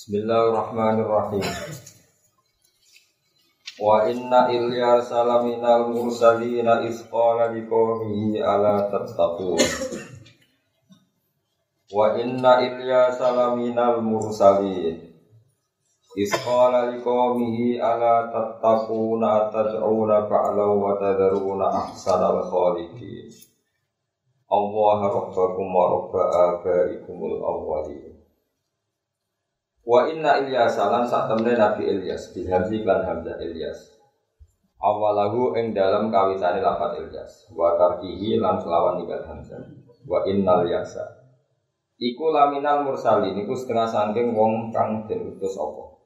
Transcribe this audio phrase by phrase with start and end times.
[0.00, 1.44] Bismillahirrahmanirrahim.
[3.84, 9.60] Wa inna Ilyas salaminal mursalina isqala liqaumihi ala tattaqun.
[11.92, 15.04] Wa inna Ilyas salaminal mursalin
[16.16, 23.28] Isqala liqaumihi ala tattaquna tad'una ba'law wa tadharuna ahsanal khaliqin.
[24.48, 26.22] Allah rabbakum wa rabba
[26.56, 28.09] abaikumul awwalin.
[29.90, 33.98] Wa inna Ilyas lan sak temne Nabi Ilyas bil hamzi lan hamzah Ilyas.
[34.78, 39.58] Awalahu ing dalam kawitane lafat Ilyas wa tarkihi lan selawan ninggal hamzah.
[40.06, 41.02] Wa innal yasa.
[41.98, 45.98] Iku laminal mursalin iku setengah sangking wong kang den utus apa.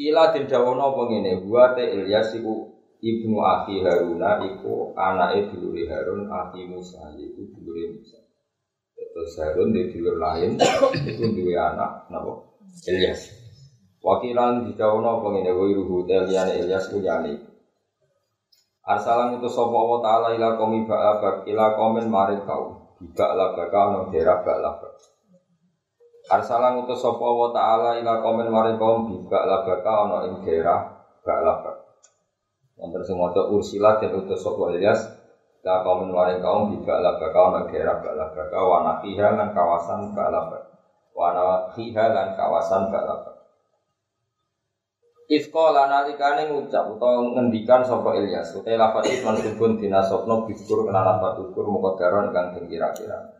[0.00, 5.84] Ila den dawono apa ngene, wa te Ilyas iku ibnu akhi Haruna iku anake dulure
[5.84, 8.19] Harun akhi Musa iku dulure Musa.
[9.20, 10.56] Terus Harun di dulur lain
[10.96, 12.40] itu dua anak, napa?
[12.88, 13.28] Ilyas.
[14.00, 17.36] Wakilan dikawuno pengene wa ruhu teliyane Ilyas kuyane.
[18.80, 22.80] Arsalan itu sapa Allah taala ila qaumi ba'abak ila qaumin marid kaum.
[22.96, 24.72] Bika la baka no daerah bak la
[26.32, 30.96] Arsalan itu sapa Allah taala ila qaumin marid kaum bika la baka ono ing daerah
[31.20, 31.76] bak la bak.
[32.80, 35.19] Wonten sing maca ursilat dan utus sapa Ilyas
[35.60, 40.16] La kaum waring kaum di ba'la bakal nang daerah ba'la bakal wana fiha lan kawasan
[40.16, 40.72] ba'la bakal
[41.12, 43.40] wana fiha lan kawasan ba'la bakal
[45.30, 51.38] Ifqala nalikane ngucap utawa ngendikan sapa Ilyas utai lafat iki mansubun dinasabno biskur kena lafat
[51.38, 53.30] ukur muqaddaron kang den kira-kira.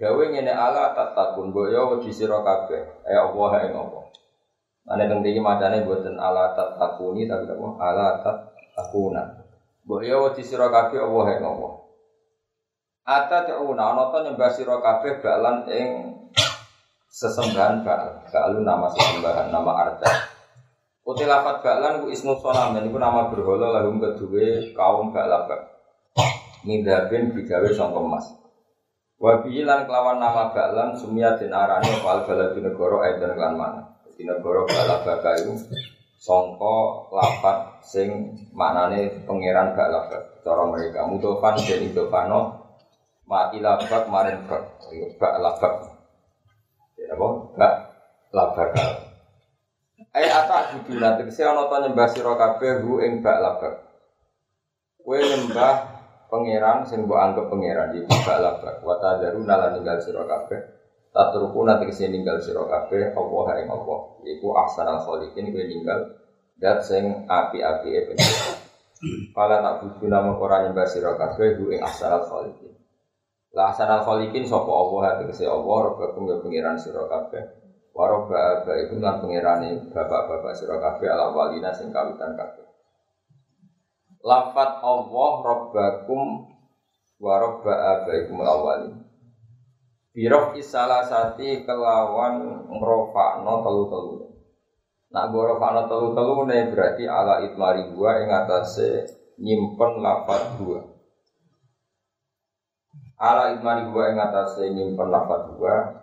[0.00, 2.80] Gawe ngene ala tatakun mbok yo wedi sira kabeh.
[3.04, 4.00] Eh Allah ing apa
[4.88, 7.68] Ane teng iki macane mboten ala tatakuni tapi apa?
[7.84, 9.43] Ala tatakuna
[9.84, 11.72] Mbok ya wedi sira kabeh Allah ing Allah.
[13.04, 15.88] Ata ta'una ana ta nyembah sira kabeh balan ing
[17.12, 18.24] sesembahan bal.
[18.32, 20.08] Balu nama sesembahan, nama arta.
[21.04, 25.68] Uti lafat balan ku ismu solam iku nama berhala lahum kedue kaum balabak.
[26.64, 28.24] Mindabin digawe sangka emas.
[29.20, 33.82] Wa lan kelawan nama balan sumia den arane fal baladu negara aiden lan mana.
[34.16, 35.60] Di negara balabaka iku
[36.16, 42.40] songko lapat sing maknane pangeran gak lapat cara mereka mutofan dan idofano
[43.28, 44.62] mati lapat marin bak
[45.20, 45.72] gak lapat
[46.96, 47.28] ya apa?
[47.60, 47.74] Gak
[48.32, 48.68] lapat
[50.14, 53.74] Ai ata kudu nanti saya nonton nyembah sira kabeh hu ing bak lapat
[55.04, 55.74] kowe nyembah
[56.32, 60.74] pangeran sing mbok anggap pangeran iki bak lapat wa tadaru nalan ninggal sira kabeh.
[61.14, 64.00] Tatruku nanti ke sini ninggal siro kafe Allah ing Allah.
[64.26, 66.10] Iku ahsanal kholikin gue ninggal
[66.54, 68.00] Dat sing api-api e
[69.34, 72.72] tak budu nama orang nyembah siro kafe Gue ing ahsanal kholikin
[73.52, 75.00] Lah ahsanal kholikin sopo Allah?
[75.12, 77.40] Hati kese Allah Rabbakum ya pengiran kafe
[77.94, 82.64] Warobba abba itu lan pengirani Bapak-bapak siro kafe ala walina sing kawitan kafe
[84.24, 86.48] Lafat Allah Rabbakum
[87.20, 89.04] Warobba abba ikum awalin
[90.14, 94.23] Birof isalasati kelawan ngrofakno telu-telu.
[95.14, 99.06] Nak ngrofakno telu-telu ne berarti ala itmari gua ing atase
[99.38, 100.82] nyimpen lafat gua.
[103.22, 106.02] Ala itmari gua ing atase nyimpen lafat gua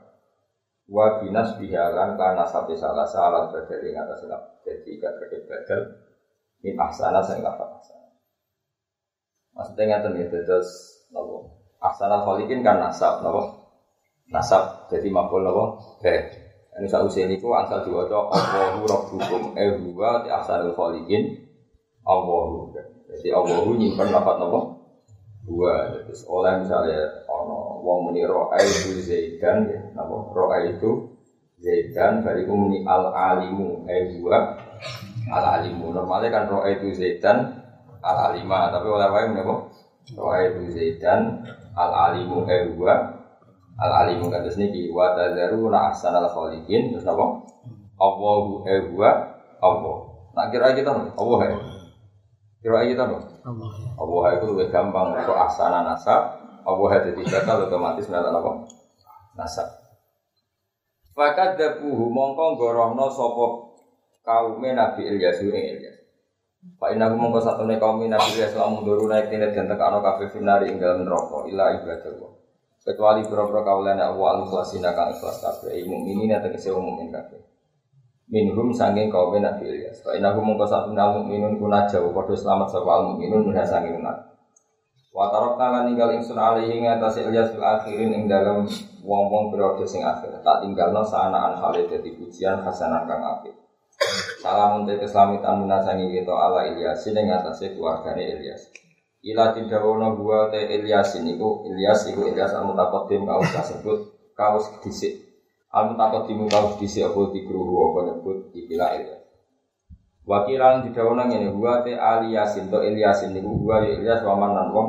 [0.92, 4.64] wa binas bihalan karena sampai salah salah badal ing atase lafat.
[4.64, 5.82] Jadi gak terkait badal
[6.64, 8.16] min ahsana sing lafat ahsana.
[9.60, 11.52] Maksudnya ngeten ya terus nopo.
[11.84, 13.60] Ahsana kholikin kan nasab nopo
[14.32, 15.64] nasab jadi makul apa
[16.08, 21.36] eh ini saya usia ini ku asal diwaca Allahu Rabbukum eh huwa di asalul khaliqin.
[22.08, 22.72] Allahu.
[23.12, 24.82] Jadi Allahu nyimpen lapat nopo
[25.42, 29.82] dua terus oleh misalnya ono wong muni roa itu zaidan ya
[30.70, 30.92] itu
[31.58, 34.54] zaidan bariku muni al alimu eh huwa
[35.34, 37.58] al alimu normalnya kan roa itu zaidan
[38.06, 39.74] al alima tapi oleh wae nopo
[40.14, 41.42] roa itu zaidan
[41.74, 43.21] al alimu eh huwa
[43.80, 46.92] al alimu kata sini wa tazaruna ahsanal khaliqin.
[46.92, 47.26] Terus apa?
[48.02, 49.12] Allahu huwa
[49.62, 49.98] Allah.
[50.32, 51.58] Nak kira kita Allah ya
[52.62, 56.42] kira kita Allah Allah itu lebih gampang kok ahsana nasab.
[56.62, 58.52] Allah jadi bakal otomatis melalui apa?
[59.34, 59.68] Nasab.
[61.12, 63.76] Fakat dabuhu mongko gorohno sopo
[64.22, 65.42] kaume Nabi Ilyas?
[65.42, 65.98] Ing Ilyas.
[66.78, 70.30] Pak Inah mongko satu nih kaum Nabi Ilyas lamun dulu naik tina dan tekano kafe
[70.30, 72.41] finari ing dalam neraka ila ibadah
[72.82, 77.42] kecuali berapa kaulan awal ikhlasina kang ikhlas kabeh mukminin atau kese mukmin kabeh
[78.32, 82.68] minhum sanging kaum Nabi Ilyas fa innahu mongko sak minal mukminun kuna jauh padha selamat
[82.72, 84.32] sapa al mukminun minha sanging nak
[85.12, 88.64] Wa tarokna lan ninggal ingsun alaihi ngatas Ilyas fil akhirin ing dalam
[89.04, 90.40] wong-wong periode sing akhir.
[90.40, 93.52] Tak tinggalno sanaan hale dadi pujian hasanan kang apik.
[94.40, 98.72] Salam untuk keselamatan minasangi kita ala Ilyas ing ngatasé keluargane Ilyas.
[99.22, 104.00] Ila tidawono gua te Ilyas iku Ilyas iku Ilyas al mutaqaddim kaus kasebut
[104.34, 105.14] kaus dhisik.
[105.70, 109.22] Al mutaqaddim kaus dhisik apa dikruhu apa nyebut ikilah Ilyas.
[110.26, 114.68] Wakilan didawono ngene gua te Ali Yasin to Ilyas niku gua ya Ilyas waman lan
[114.74, 114.88] wong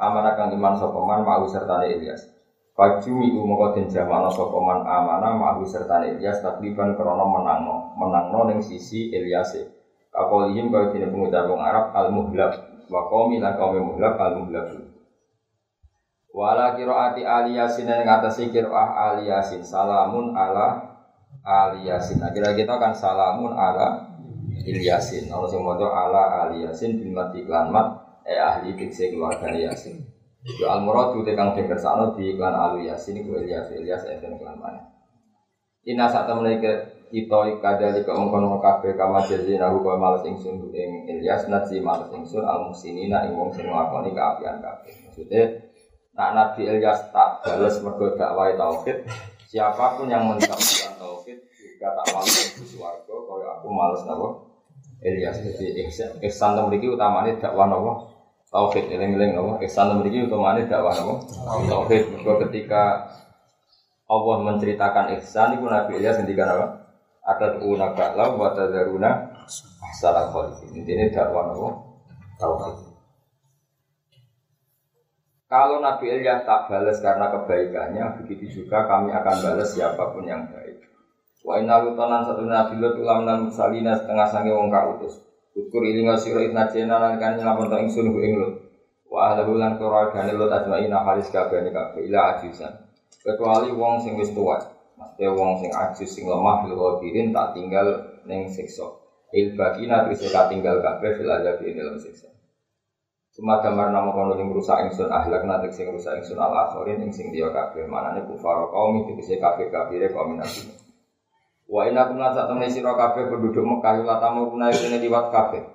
[0.00, 2.24] amanah kang iman sapa man mau sertane Ilyas.
[2.72, 8.64] Fajumi umoko den jamana sapa man amanah mau sertane Ilyas takliban krana menangno, menangno ning
[8.64, 9.60] sisi Ilyas.
[10.08, 14.66] Kapolihim kaya dene pengucap wong Arab al muhlab wa qaumi lan qaumi muhlab al muhlab.
[16.34, 20.98] Wala qiraati ali yasin ing atase qiraah ali yasin salamun ala
[21.46, 22.18] ali yasin.
[22.18, 24.14] Akhirnya kita kan salamun ala
[24.64, 25.28] Ilyasin.
[25.28, 30.00] Ono sing maca ala ali yasin bil mati iklan mat eh ahli tikse keluarga Yasin.
[30.44, 34.40] Yo al muradu te kang den kersano di iklan alu Yasin iku Ilyas Ilyas enten
[34.40, 34.80] iklan mana.
[35.84, 36.72] Ina sak temene ke
[37.14, 42.10] kita kadali kok mengkono kabeh kama jazina hu kaya males ingsun ing Ilyas nasi males
[42.10, 44.90] ingsun al musinina ing wong sing nglakoni kaapian kabeh.
[45.06, 45.62] Maksudnya
[46.18, 49.06] nak Nabi Ilyas tak balas mergo dakwah tauhid,
[49.46, 54.28] siapa pun yang mencapai tauhid juga tak males di swarga kaya aku males napa?
[55.06, 55.38] Ilyas.
[55.38, 55.86] Jadi
[56.26, 58.10] ihsan memiliki utamanya dakwah napa?
[58.50, 59.62] Tauhid eling-eling napa?
[59.62, 61.14] Ihsan memiliki utamanya dakwah napa?
[61.70, 62.10] Tauhid.
[62.10, 63.06] Mergo ketika
[64.10, 66.83] Allah menceritakan ihsan itu Nabi Ilyas ngendikan apa
[67.24, 69.10] ada una ba'la wa tadaruna
[69.80, 71.68] ahsana khaliqin intinya dakwah napa
[72.36, 72.94] tauhid
[75.44, 80.50] kalau Nabi Ilyas tak balas karena kebaikannya, begitu juga kami akan balas siapa pun yang
[80.50, 80.82] baik.
[81.46, 85.20] Wa inna lutanan satu nabi lut ulam dan musalina setengah sange wong kautus.
[85.54, 88.66] Ukur ilinga sira itna jena lan kan nyelamet ing sun ing lut.
[89.06, 92.72] Wa ahlahu lan keluargane lut ajmaina halis kabehane kabeh ila ajusan.
[93.22, 94.58] Kecuali wong sing wis tuwa.
[94.94, 97.86] Maksudnya wong sing ajus sing lemah fil ghadirin tak tinggal
[98.26, 98.86] ning siksa.
[99.34, 102.30] Il bagina terus tak tinggal kabeh fil azab ing dalam siksa.
[103.34, 107.10] Cuma gambar nama kono yang rusak ingsun ahlak nanti sing rusak ingsun al akhirin ing
[107.10, 110.70] sing dia kabeh manane kufar kaum itu bisa kabeh kabeh kaum nabi.
[111.66, 115.34] Wa inna kum lan sak temene sira kabeh penduduk Mekah la tamu kuna ini liwat
[115.34, 115.66] kabeh.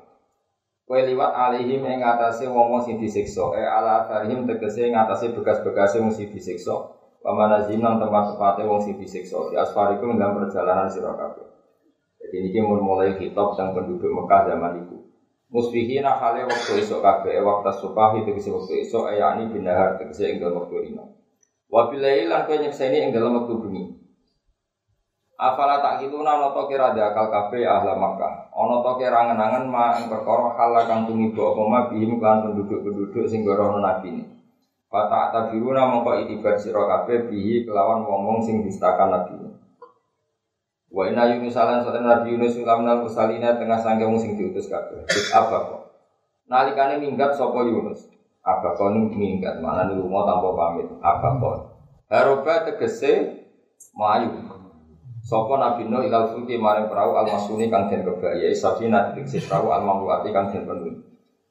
[0.88, 6.02] Kowe liwat alihim ing atase wong-wong sing disiksa, e ala atharihim tegese ing atase bekas-bekase
[6.02, 6.99] wong sing disiksa.
[7.20, 9.38] Wa manazim nang tempat-tempate wong sing disiksa.
[9.52, 11.48] Di asfarikum dalam perjalanan sira kabeh.
[12.20, 14.98] Jadi ini mulai kitab tentang penduduk Mekah zaman itu.
[15.50, 20.62] Musbihina hale waktu esok kabeh waktu subahi tegese waktu esok ayani binahar tegese ing dalam
[20.62, 21.10] waktu rino.
[21.66, 23.84] Wa bilail lan kowe nyekseni ing dalam waktu bengi.
[25.40, 28.54] Afala tak kituna ana to kira akal kabeh ahla Makkah.
[28.54, 33.26] Ana to kira ngenangan ma ing perkara hal kang tumiba apa ma bihim kan penduduk-penduduk
[33.26, 34.39] sing gorono nabi ini.
[34.90, 39.38] Fata tabiruna mongko itibar sira kabeh bihi kelawan wong-wong sing distakan nabi.
[40.90, 45.06] Wa inna Yunus alan satan Nabi Yunus ulamna musalina tengah sangge wong sing diutus kabeh.
[45.30, 45.82] Apa kok?
[46.50, 48.10] Nalikane minggat sapa Yunus.
[48.42, 50.90] Apa kok minggat nih lunga tanpa pamit.
[51.06, 51.58] Apa kok?
[52.10, 53.46] Haroba tegese
[53.94, 54.42] melayu.
[55.22, 59.70] Sapa Nabi Nuh ilal fulki maring perahu al masuni kang den kebaya safina tegese perahu
[59.70, 60.98] al mamluati kang den penuh.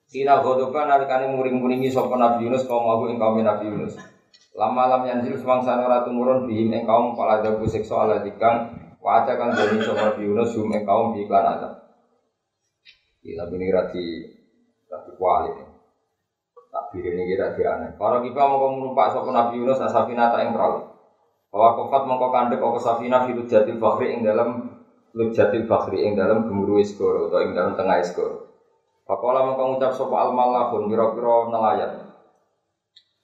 [0.09, 4.01] Sina godoba nalikane muring-muringi sapa Nabi Yunus kaum aku ing kaum Nabi Yunus.
[4.57, 9.37] Lama lam yanzil semangsa ora tumurun bihim ing kaum pala dabu siksa ala dikang Waca
[9.39, 11.73] kan jadi sama Nabi Yunus hum ing kaum di iklan azab.
[13.21, 14.05] Iya, tapi ini rati
[14.89, 15.53] rati kuali.
[16.73, 17.91] Takbir ini kira kira aneh.
[18.01, 20.89] Para kita mau numpak sopo Nabi Yunus asafina tak ing perahu.
[21.53, 24.73] Bahwa kofat mongko kandek opo safina filu jatil bakri ing dalam
[25.13, 28.48] lujatil bakri ing dalam gemuruh iskoro atau ing dalam tengah iskoro.
[29.09, 31.93] Pakola mongko ngucap sopo almalahun kira-kira nelayan.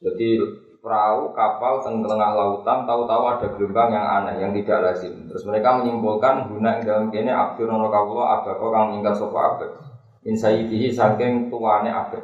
[0.01, 0.41] Jadi
[0.81, 5.29] perahu kapal teng tengah lautan tahu-tahu ada gelombang yang aneh yang tidak lazim.
[5.29, 9.71] Terus mereka menyimpulkan guna yang dalam kene abdur nono kawula abako kang ingkar sapa abad.
[10.25, 12.21] In sayyidihi saking tuane abad.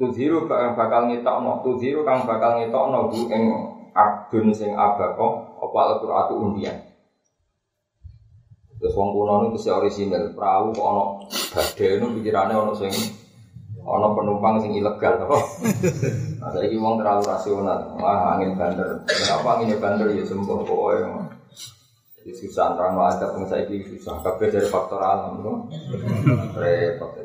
[0.00, 3.44] Tudhiru kang bakal ngetokno, tudhiru kang bakal ngetokno bu ing
[3.92, 6.89] abdun sing abako apa al-Qur'atu undian.
[8.80, 11.04] Terus wong kuno niku sing orisinal, perahu kok ana
[11.52, 12.92] badhe niku pikirane ana sing
[13.90, 15.38] Ono penumpang sing ilegal apa?
[16.38, 17.80] Nah, saiki wong terlalu rasional.
[17.96, 19.02] Wah, angin bandar.
[19.08, 21.00] Kenapa angin bandar ya sembuh pokoke.
[22.20, 25.58] Jadi susah terang ada pun saiki susah kabeh dari faktor alam tuh.
[26.54, 27.18] Repot.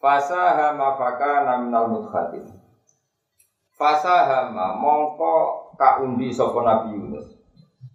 [0.00, 2.46] Fasa hama faka naminal mudkhatin.
[3.74, 5.34] Fasa hama mongko
[5.76, 7.35] kaundi sapa Nabi Yunus.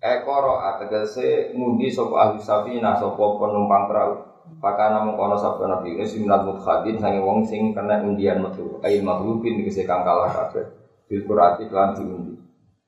[0.02, 4.14] Ekoro ategese ngundi sapa ahli safina sapa penumpang perahu.
[4.58, 9.62] Pakana mengkono sabda Nabi Yunus minal mudkhadin sange wong sing kena undian metu ail maghlubin
[9.62, 10.66] dikese kang kalah kabeh
[11.06, 12.34] bil qurati lan diundi.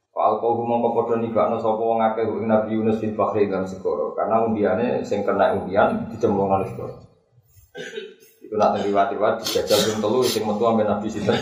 [0.09, 4.17] Fal kau mongko padha nibakno sapa wong akeh ing Nabi Yunus bin Fakhri dalam segoro
[4.17, 6.97] karena undiane sing kena undian dicemplungno segoro.
[8.41, 11.37] Itu nak riwayat-riwayat dijajal ping telu sing metu ambe Nabi sinten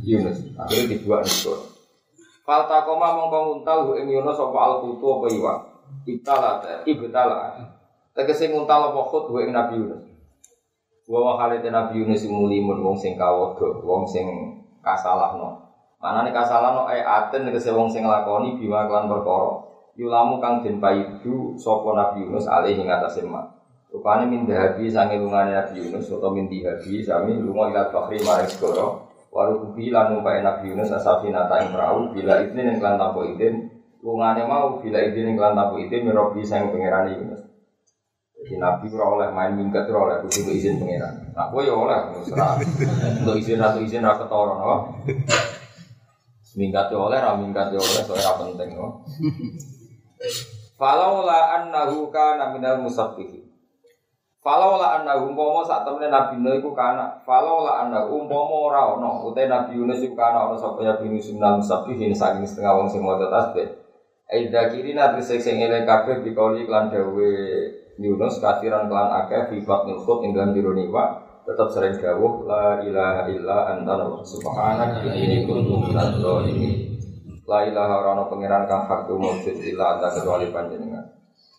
[0.00, 0.40] Yunus.
[0.56, 1.71] Akhirnya dibuat segoro.
[2.42, 5.58] Fal takoma mongko nguntal ing Yunus sapa al kutu apa iwak.
[6.02, 6.50] Ibtala
[6.82, 7.54] ibtala
[8.12, 10.04] Tegese nguntal apa khut ing Nabi Yunus.
[11.06, 14.26] Wa wa halite Nabi Yunus mulimun wong sing kawodo, wong sing
[14.82, 15.70] kasalahno.
[16.02, 19.62] Manane kasalahno ay aten tegese wong sing nglakoni bima kelan perkara.
[19.94, 23.54] Yulamu kang den paidu sapa Nabi Yunus alih ing atase mak.
[23.92, 28.48] Rupane min dahabi sange lungane Nabi Yunus utawa min dihabi sami lunga ila bakhri maring
[28.48, 29.11] segara.
[29.32, 33.24] Waru kubi lan numpai Nabi Yunus asafina ta ing perahu bila izin ing kelan tanpa
[33.24, 33.64] izin
[34.04, 37.40] lungane mau bila izin ing kelan tanpa izin mirobi sang pangeran Yunus.
[38.36, 41.32] Jadi Nabi ora oleh main minggat ora oleh kudu izin pangeran.
[41.32, 41.96] Nah, kowe ya oleh
[42.28, 42.60] serah.
[43.24, 45.00] Untuk izin atau izin ra ketara no.
[46.52, 49.00] Minggat ya oleh, ra minggat ya oleh, soalnya penting no.
[50.76, 53.48] Falau la annahu kana minal musabbihin.
[54.42, 58.82] Falau la annahu umpama sak temene Nabi Nuh iku kana, falau la annahu umpama ora
[59.22, 63.06] utai Nabi Yunus iku kana ono sapa ya Yunus minal musabbihin saking setengah wong sing
[63.06, 63.70] maca tasbih.
[64.26, 67.30] Aida kirina trisek sing eling kabeh bikauli klan dawe
[68.02, 70.50] Yunus kathiran kelan akeh fi batnil khut ing dalam
[71.42, 73.94] tetap sering dawuh la ilaha illa anta
[74.26, 76.98] subhanak inni kuntu minadz zalimin.
[77.46, 81.02] la ilaha ora pangeran kang hak mujud illa anta kecuali panjenengan.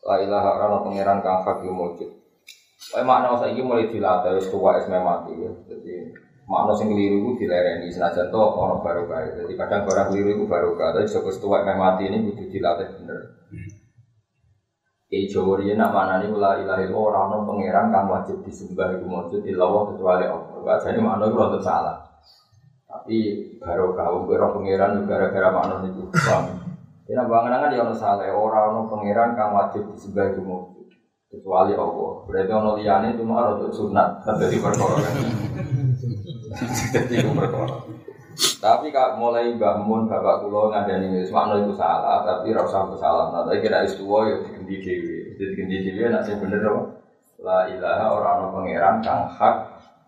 [0.04, 2.23] La ilaha ora pangeran kang hak mujud
[2.92, 5.52] Kayak makna saiki mulai dilatih wis tuwa es mati ya.
[5.72, 6.12] Jadi
[6.44, 9.24] makna sing keliru iku dilereni senajan to ono barokah.
[9.40, 13.20] Jadi kadang barang keliru iku barokah, tapi saka tuwa mati ini kudu dilatih bener.
[15.08, 19.06] Kiai Jawa riyen nak manani la ilaha illallah ora ono pangeran kang wajib disembah iku
[19.06, 20.58] maujud illallah kecuali Allah.
[20.66, 21.98] Bacane makna iku rada salah.
[22.90, 23.18] Tapi
[23.62, 26.10] barokah wong kira pangeran gara-gara makna niku.
[26.10, 26.66] Paham?
[27.06, 30.73] Yen bangunan ya ono salah, ora ono pangeran kang wajib disembah maujud
[31.34, 32.12] kecuali Allah.
[32.30, 35.02] Berarti ono liyane cuma rada sunat dari perkara
[37.10, 37.78] itu perkara.
[38.34, 43.26] Tapi kak mulai bangun bapak kulo ngandani wis makna itu salah, tapi ora usah salah.
[43.34, 45.18] Nah, tapi kira wis tuwa ya digendi dhewe.
[45.38, 46.82] Jadi digendi dhewe nek bener apa?
[47.44, 49.56] La ilaha ora ana pangeran kang hak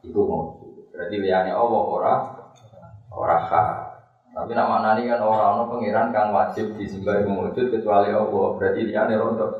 [0.05, 0.57] iku mau.
[0.93, 2.13] Berarti liyane Allah ora
[3.13, 3.69] ora hak.
[4.35, 8.47] Tapi nak maknani kan ora ana pangeran kang wajib disembah wujud kecuali Allah.
[8.59, 9.51] Berarti liyane rontok.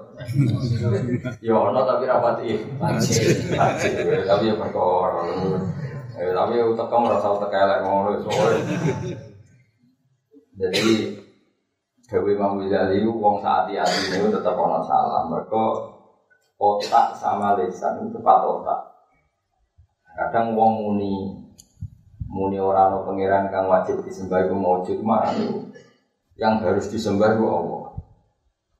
[1.39, 3.55] Ya ono tapi rapati wajib.
[4.27, 5.23] Tapi ya perkara.
[6.19, 8.75] Eh, tapi utak kamu rasa utak elek ngono soalnya.
[10.59, 11.23] Jadi
[12.11, 15.23] Dewi Imam wong saat hati ini tetap ono salah.
[15.31, 15.63] Mereka
[16.59, 18.79] otak sama lisan itu tepat otak.
[20.19, 21.44] Kadang wong muni
[22.25, 25.31] muni orang no pangeran kang wajib disembah itu maujud mah
[26.35, 27.85] yang harus disembah itu Allah.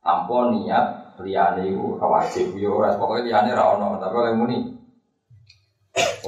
[0.03, 0.85] Tanpa niat
[1.23, 2.57] liyane itu wajib.
[2.59, 4.57] Yo ora pokoke liyane ono tapi oleh muni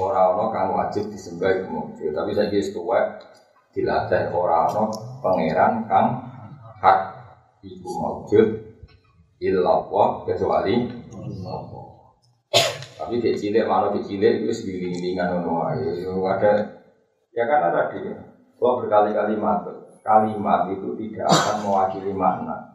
[0.00, 3.20] ora ono kang wajib disembah iku mungkin tapi saya wis tuwek
[3.76, 4.88] dilatih ora ono
[5.20, 6.24] pangeran kang
[6.80, 6.98] hak
[7.66, 8.46] iku maujud
[9.42, 10.74] illallah kecuali
[12.98, 16.02] tapi di cilik malah di cilik itu segiling-gilingan ono wae.
[16.02, 16.77] Ada
[17.38, 18.10] ya karena tadi
[18.58, 22.74] gua berkali-kali matur kalimat itu tidak akan mewakili makna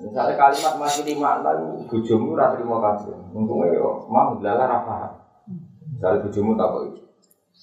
[0.00, 3.12] Misalnya kalimat mewakili makna itu bujumu ora trimo kabeh.
[3.36, 5.12] Untungnya yo mau lala ra paham.
[5.92, 7.02] Misalnya bujumu tak kok itu.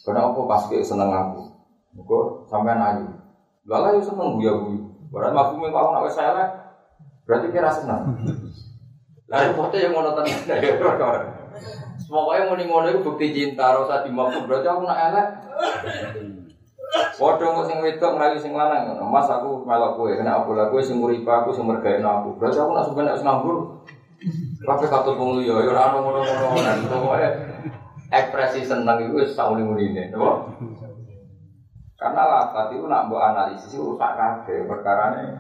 [0.06, 1.50] Kenapa pas kayak seneng aku?
[1.98, 3.10] Kok sampai ayu.
[3.66, 4.86] Lala yo seneng buya buyu.
[5.10, 6.46] Berarti aku mau kau nak saya
[7.26, 8.06] Berarti kira seneng.
[9.34, 10.38] Lalu foto yang ngono tenan.
[12.08, 14.48] Pokoknya mau ngono itu bukti cinta, rasa dimabuk.
[14.48, 15.28] Berarti aku nak elek.
[17.20, 18.96] Waduh kok sing wedok nglayu sing lanang.
[19.12, 22.40] Mas aku melok kowe, kena aku lha kowe sing nguripi aku sing mergaeno aku.
[22.40, 23.58] Berarti aku nak sampeyan nek nganggur.
[24.66, 26.90] Kabeh katut wong liya, ya ora ono ngono-ngono.
[26.90, 27.28] Pokoke
[28.08, 30.48] ekspresi seneng iku wis sak muni-munine, napa?
[31.98, 35.38] Karena lafat itu nak mbok analisis itu rusak kabeh perkarane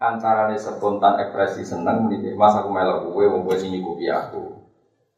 [0.00, 4.55] antarane spontan ekspresi seneng muni Mas aku melok kowe wong kowe nyukupi aku.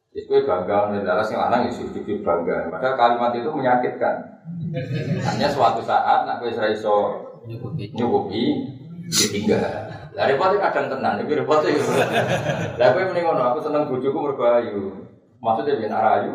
[0.09, 2.73] Itu kue bangga, adalah sing lanang ya sudah bangga.
[2.73, 4.15] Padahal kalimat itu menyakitkan.
[5.21, 7.25] Hanya suatu saat nak kue seraiso
[7.93, 8.65] nyukupi,
[9.05, 9.61] ditinggal.
[10.17, 11.85] Lah repotnya kadang tenan, tapi repotnya itu.
[12.81, 14.81] Lah kue mending ngono, aku seneng bojoku mergo ayu.
[15.39, 16.33] Maksudnya biar arayu.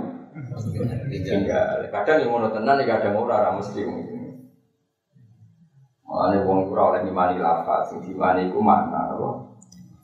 [1.10, 1.90] Tinggal.
[1.90, 3.82] Kadang yang ngono tenan, kadang ora ora mesti.
[6.06, 9.53] Makanya wong ora oleh ngimani lafaz, sing dimani iku makna apa?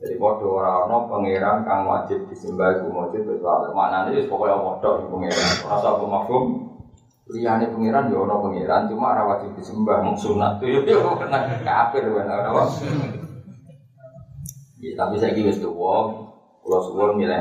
[0.00, 4.88] Jadi padha ora ana pangeran kang wajib disembah iku wajib kecuali maknane wis pokoke padha
[4.96, 5.52] iku pangeran.
[5.68, 6.44] Ora usah mafhum.
[7.28, 12.08] Liyane pangeran ya ana pangeran cuma ora wajib disembah mung sunat tuh yo kena kafir.
[14.80, 15.20] Ya, tapi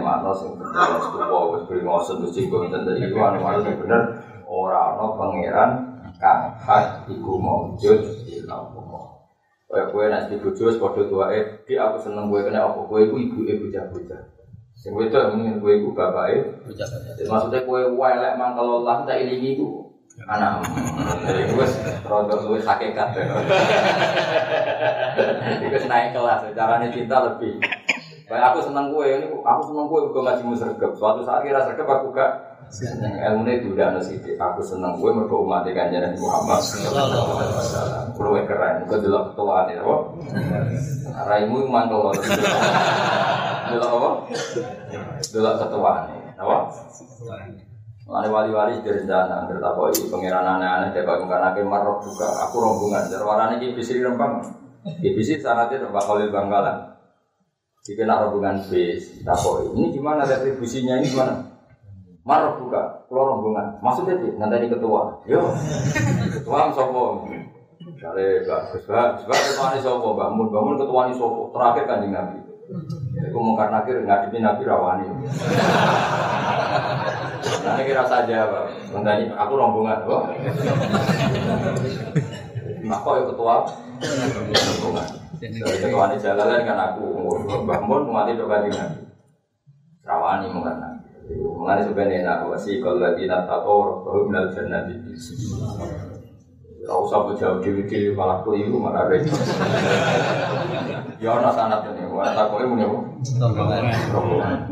[0.03, 4.01] mana sing bener wis tuwa wis beri ngosen wis sing ngoten dari anu bener
[4.51, 5.69] ora ana pangeran
[6.19, 7.99] kang hak iku maujud
[8.51, 8.78] Allah.
[9.69, 12.97] Kaya kowe nek di bojo wis padha tuwae, "Ki aku seneng kowe kena apa kowe
[13.05, 14.21] iku ibuke bocah-bocah."
[14.73, 17.13] Sing wedok mungkin iku bapake Bocah-bocah.
[17.13, 19.93] Jadi maksudnya kue welek mangkel Allah tak ilingi ku
[20.25, 20.65] anak.
[21.21, 21.65] Jadi gue
[22.09, 23.13] rodo luwes hakikat.
[25.45, 27.61] Jadi gue naik kelas, caranya cinta lebih.
[28.25, 30.91] Kayak aku seneng kue ini, aku seneng kue gue ngaji musregep.
[30.97, 34.37] Suatu saat kira sregep aku gak ilmu ini udah ada sidik.
[34.37, 36.61] Aku seneng kue mereka umat ikan Nabi Muhammad.
[38.13, 39.95] Kulo wae keren, gue dulu ketua nih, apa?
[41.25, 42.13] Raimu mangkel Allah.
[43.73, 44.09] Dulu apa?
[45.33, 46.57] Dulu ketua nih, apa?
[48.09, 52.25] Ada wali-wali di rencana, bertakoi pangeran aneh-aneh, dia kau mungkin akhir marok juga.
[52.49, 54.41] Aku rombongan, jarwarane ki bisi rempang.
[54.81, 56.89] Ki bisi sanatnya rempang kali bangkalan.
[57.85, 59.77] Jika nak rombongan bis, takoi.
[59.77, 61.48] Ini gimana retribusinya ini gimana?
[62.29, 63.81] Marok juga, keluar rombongan.
[63.81, 65.17] Maksudnya sih, nanti ketua.
[65.25, 65.49] Yo,
[66.29, 67.25] ketua sopo.
[67.97, 71.49] Kali bagus banget, sebab ketua ini sopo, bangun, bangun ketua ini sopo.
[71.49, 72.37] Terakhir kan nabi.
[73.33, 75.09] Aku mau karena akhir ngadepi nabi rawani.
[77.65, 78.65] Nanti kira saja, Pak.
[78.93, 80.23] Nanti aku rombongan, Pak.
[82.85, 83.55] Nah, kok ya ketua?
[84.53, 85.07] Rombongan.
[85.41, 87.05] Dari ketua ini jalanan kan aku,
[87.65, 89.01] Mbah Mun, mati dok kanjeng Nabi.
[90.05, 90.68] Rawani mungkin
[91.69, 94.97] Mengenai sebenarnya nak wasi kalau lagi nak tahu bahwa benar jannah di
[96.81, 99.37] Kau usah jauh dewi dewi malah keliru malah repot.
[101.21, 102.97] Ya ana sanat ini, wah takoke muni apa?
[104.09, 104.65] Rombongan.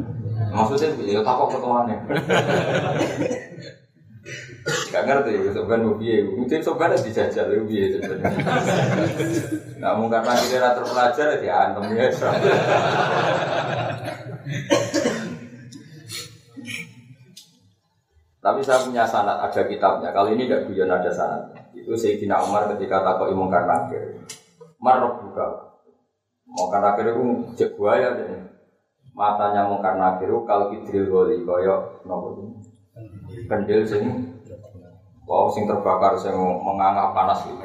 [0.49, 1.93] Maksudnya ya takok ketuane.
[4.89, 6.25] Gak ngerti ya, sebenarnya mau biye.
[6.25, 8.33] Mungkin sebenarnya dijajal ya biye sebenarnya.
[9.77, 12.09] Namun karena kita terpelajar ya diantem ya.
[18.37, 20.13] Tapi saya punya sanat, ada kitabnya.
[20.13, 21.51] Kalau ini tidak guyon ada sanat.
[21.73, 24.21] Itu Sayyidina Umar ketika takut imam nakir.
[24.77, 25.47] Marok buka.
[26.47, 27.23] Mau nakir itu
[27.57, 28.29] cek buaya deh.
[29.17, 32.53] Matanya mungkar nakir itu kalau kidril goli koyok nopo
[33.49, 34.05] kendil sing
[35.25, 37.57] wow sing terbakar sing menganga panas gitu.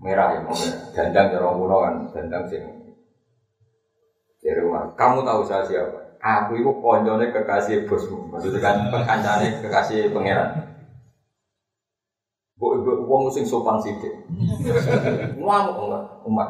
[0.00, 0.80] Merah ya, mau merah.
[0.96, 2.64] Dandang ya orang kan, dandang sing
[4.40, 4.88] dari rumah.
[4.96, 6.09] Kamu tahu saya siapa?
[6.20, 10.52] Aku itu konjone kekasih bosmu, maksudnya kan pekancane kekasih pangeran.
[12.60, 14.28] Bu ibu uang sing sopan sidik.
[15.40, 16.48] Ngamuk enggak umat.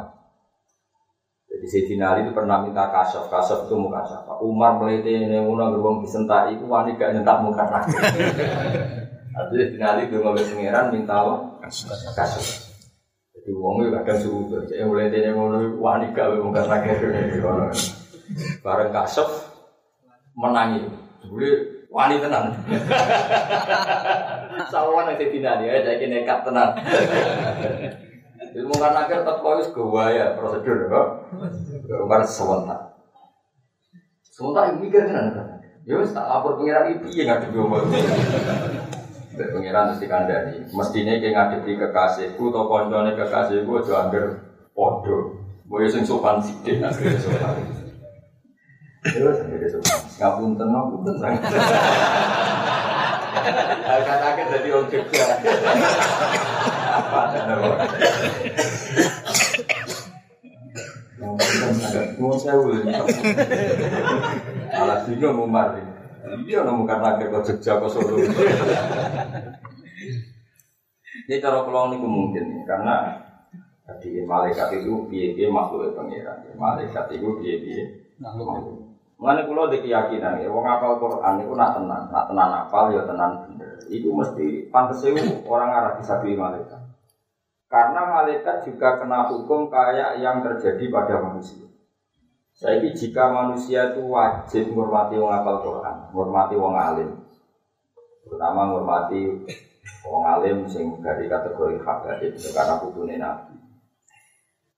[1.47, 4.43] Jadi Sayyidina Ali itu pernah minta kasaf, kasaf itu muka siapa?
[4.43, 7.95] Umar meliti ini ngono beruang disentak itu wani gak nyentak muka lagi.
[9.39, 11.35] Artinya Sayyidina Ali itu ngambil pangeran minta apa?
[12.19, 12.75] Kasaf.
[13.39, 16.91] Jadi uang itu kadang suhu, jadi meliti ini ngono wani gak muka lagi.
[18.63, 19.50] Bareng kasaf,
[20.41, 20.89] menangi.
[21.29, 22.57] Boleh wani tenan.
[24.73, 26.73] Sawan yang tidak dia, jadi nekat tenan.
[28.51, 31.07] Ilmu kan akhir tetap kau gawaya prosedur kok.
[31.87, 32.81] Kemarin sebentar.
[34.27, 37.61] Sebentar yang mikir kan Ya wis tak lapor pengiran itu ya nggak ada
[39.41, 40.55] Pengiran mesti kandani.
[40.69, 44.25] Mestinya kayak ngadepi kekasihku atau koncone kekasihku aja hampir
[44.77, 45.41] podo.
[45.65, 47.55] Boyo sing sopan sidik akhirnya sopan.
[49.01, 50.01] Terus jadi sopan.
[50.21, 51.35] Ngapunten ngapunten sang.
[53.81, 55.25] Kata-kata jadi orang juga.
[56.91, 57.57] Apa ada
[62.21, 62.85] Mau saya boleh
[64.77, 65.89] Alat bingung Umar ini.
[66.53, 68.21] Iya nemu karena akhir kau Jogja kau Solo.
[71.27, 73.25] Ini cara pulang ini mungkin karena
[73.89, 76.45] tadi malaikat itu biaya makhluk pengiran.
[76.55, 77.81] Malaikat itu biaya
[78.21, 78.90] makhluk.
[79.21, 83.05] Mengenai pulau di keyakinan ya, wong apal Quran itu nak tenang, nak tenang apal ya
[83.05, 83.77] tenang bener.
[83.93, 85.05] Itu mesti pantas
[85.45, 86.81] orang Arab bisa pilih malaikat.
[87.69, 91.69] Karena malaikat juga kena hukum kayak yang terjadi pada manusia.
[92.57, 97.11] Jadi jika manusia itu wajib menghormati wong apal Quran, menghormati wong alim,
[98.25, 99.21] terutama menghormati
[100.05, 103.57] wong alim sing dari kategori hak itu karena putune nabi.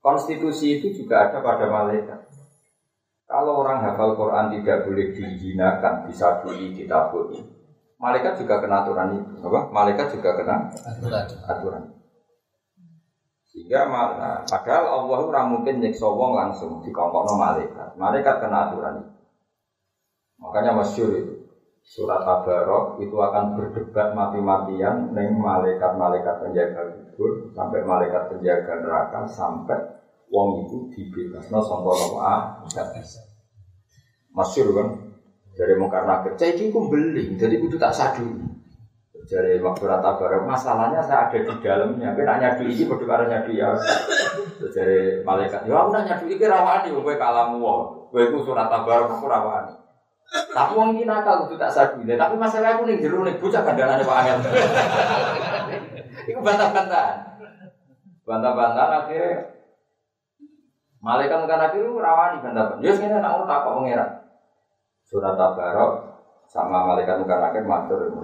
[0.03, 2.32] Konstitusi itu juga ada pada malaikat.
[3.33, 7.41] Kalau orang hafal Quran tidak boleh dihinakan, disabui, ditabui.
[7.97, 9.41] Malaikat juga kena aturan itu.
[9.41, 9.73] Apa?
[9.73, 11.25] Malaikat juga kena Aturan.
[11.49, 11.83] aturan.
[13.49, 14.45] Sehingga mana?
[14.45, 17.97] Padahal Allah ora mungkin nyiksa wong langsung dikongkokno malaikat.
[17.97, 19.13] Malaikat kena aturan itu.
[20.43, 21.35] Makanya masyur itu.
[21.83, 29.79] Surat Tabarok itu akan berdebat mati-matian dengan malaikat-malaikat penjaga kubur sampai malaikat penjaga neraka sampai
[30.33, 33.21] wong itu dibebasno sangka ah tidak bisa.
[34.33, 34.89] Masyur kan?
[35.53, 38.25] Dari mungkar nakir, saya ini beli, jadi kudu tak sadu.
[39.29, 42.17] Dari waktu rata bareng, masalahnya saya ada di dalamnya.
[42.17, 43.77] Tapi nak nyadu ini karo nyadu ya.
[44.73, 47.83] Dari malaikat, ya aku nak nyadu ini rawani, gue kalamu wong.
[48.09, 49.77] Gue itu surat tabarok aku rawani.
[50.33, 52.01] Tapi wong ini nakal kudu tak sadu.
[52.01, 54.39] Tapi masalah aku jeru nih bocah kandangannya Pak Angel.
[56.33, 57.17] Itu bantah-bantahan.
[58.25, 59.52] Bantah-bantahan akhirnya
[61.03, 62.87] Malaikat mungkar nakir itu rawani bantah-bantahan.
[62.87, 64.07] Ya sini nak ngurut tak kok mengira
[65.03, 65.93] surat Tabarok
[66.47, 68.23] sama malaikat muka nakir matur.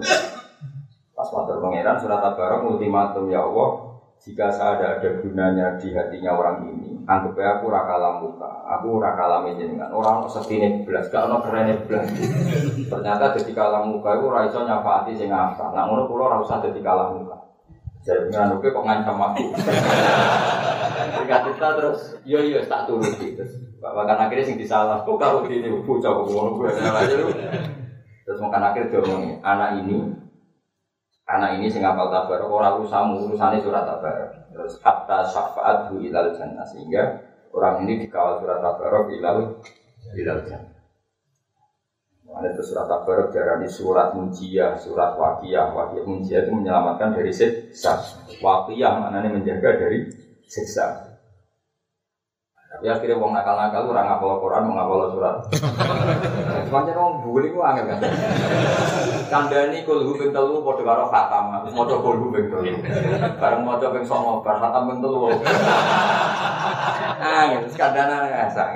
[1.11, 6.39] Pas matur pangeran surat Tabarok ultimatum ya Allah, jika saya ada ada gunanya di hatinya
[6.39, 9.91] orang ini, anggap aku rakalam muka, aku rakalam jenengan.
[9.91, 12.07] Orang setine belas, gak ono keren belas.
[12.87, 15.75] Ternyata jadi kalam muka itu raiso nyafati sing apa.
[15.75, 17.43] Nah ngono kula ora usah jadi kalam muka.
[18.07, 19.43] Jadi pengen kok ngancam aku.
[21.09, 23.57] Ketika kita terus, yo yo tak turuti terus.
[23.81, 27.15] Bahkan akhirnya sing disalah, kok kau ini bocah kok ngono gue salah aja
[28.27, 30.13] Terus makan akhir dia ngomong, anak ini,
[31.25, 34.45] anak ini sing apal tabar, orang usahamu urusannya surat tabar.
[34.53, 39.57] Terus kata syafaat bu ilal jannah sehingga orang ini dikawal surat tabar ilal
[40.13, 40.77] ilal jannah.
[42.29, 45.73] Ada itu surat tabar darah surat munjiyah, surat wakiyah.
[45.73, 47.97] Wakiyah munjiyah itu menyelamatkan dari siksa.
[48.37, 51.09] Wakiyah maknanya menjaga dari siksa.
[52.69, 55.35] Tapi akhirnya wong nakal-nakal orang ngapal Quran, mau ngapal surat.
[56.69, 57.97] Jadi wong bully ku angel kan.
[59.25, 62.77] Kandani kul hu ping telu padha karo khatam, maca kul hu ping telu.
[63.41, 65.33] Bareng maca ping 9 bar khatam ping telu.
[67.17, 68.67] Angel kandana ngasak.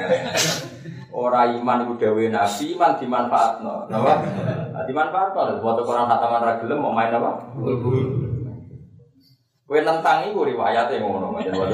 [1.14, 3.94] Ora iman iku dawuhe Nabi, iman dimanfaatno.
[3.94, 4.14] Napa?
[4.90, 5.62] Dimanfaatno.
[5.62, 7.46] Maca Quran khataman ra gelem mau main apa?
[9.74, 11.66] Kowe nentang iku riwayate ngono, macam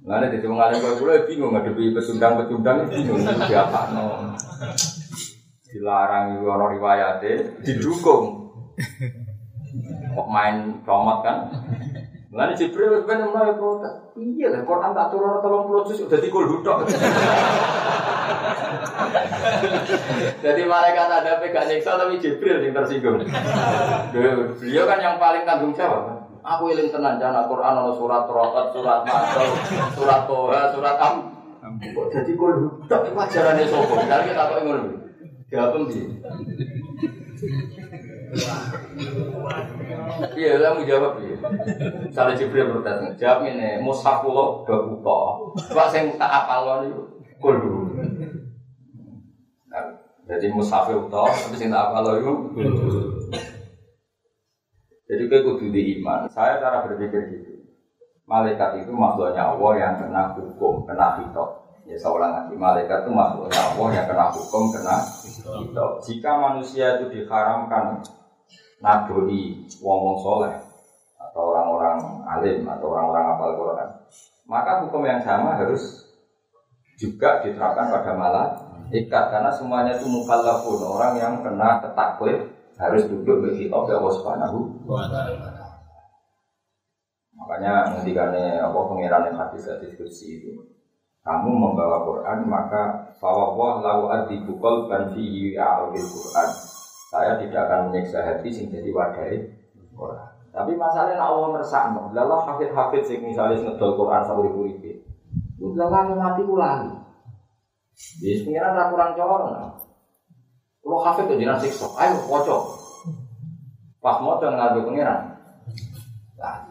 [0.00, 4.32] Nggak jadi mengalir kalau gue bingung ngadepi pecundang-pecundang bingung siapa no.
[5.68, 8.48] Dilarang itu orang riwayatnya, didukung.
[10.16, 11.52] Kok main comot kan?
[12.32, 13.92] Nggak Jibril sebenarnya mulai protes.
[14.16, 16.80] Iya lah, Quran tak turun tolong juz udah dikul duduk.
[20.40, 23.20] Jadi malaikat ada pegang nyiksa tapi Jibril yang tersinggung.
[24.16, 26.15] Beliau kan yang paling tanggung jawab.
[26.46, 29.50] Aku iling tenan jana Quran ana surat Rokat, surat Masal,
[29.98, 31.14] surat Toha, surat Am.
[31.82, 32.50] Kok jadi kok
[32.86, 33.94] tak ajarane sapa?
[34.06, 34.86] Kali kita kok ngono.
[35.50, 36.02] Jawab ndi?
[40.38, 41.34] Iya, lah mau jawab ya.
[42.06, 45.20] Misalnya Jibril protes, jawab ini, mushaf kula bab uta.
[45.74, 47.02] Pak sing tak apal niku
[47.42, 47.56] kul
[49.66, 49.82] Nah,
[50.30, 52.34] jadi mushaf uta, tapi sing tak apal itu
[55.06, 56.26] jadi gue kudu di iman.
[56.26, 57.62] Saya cara berpikir gitu.
[58.26, 61.62] Malaikat itu makhluknya Allah yang kena hukum, kena hitok.
[61.86, 64.96] Ya seorang lagi, malaikat itu makhluknya Allah yang kena hukum, kena
[65.54, 65.90] hitok.
[66.02, 68.02] Jika manusia itu diharamkan
[68.82, 70.54] naboi wong-wong soleh
[71.22, 73.88] atau orang-orang alim atau orang-orang apal Quran,
[74.50, 76.02] maka hukum yang sama harus
[76.98, 83.66] juga diterapkan pada malaikat karena semuanya itu mukallafun orang yang kena ketaklif harus duduk bagi
[83.66, 85.04] kitab Allah Subhanahu wa
[87.36, 90.76] Makanya ngendikane apa pengiran yang hadis diskusi itu
[91.26, 96.48] kamu membawa Quran maka fawwah lau adibu qalban fihi a'il Quran.
[97.10, 99.42] Saya tidak akan menyiksa hati sing jadi wadai
[99.90, 100.30] Quran.
[100.54, 102.14] Tapi masalahnya Allah meresakno.
[102.14, 104.92] Lalah hafid-hafid sing misalnya ngedol Quran sauri uripe.
[105.58, 106.94] Lalah mati ulangi.
[108.22, 109.52] Jadi pengiran ra kurang corong.
[110.86, 112.62] Kalau hafid itu jinak siksa, ayo pojok.
[113.98, 115.34] Pas mau ngarep pengiran.
[116.38, 116.62] Nah,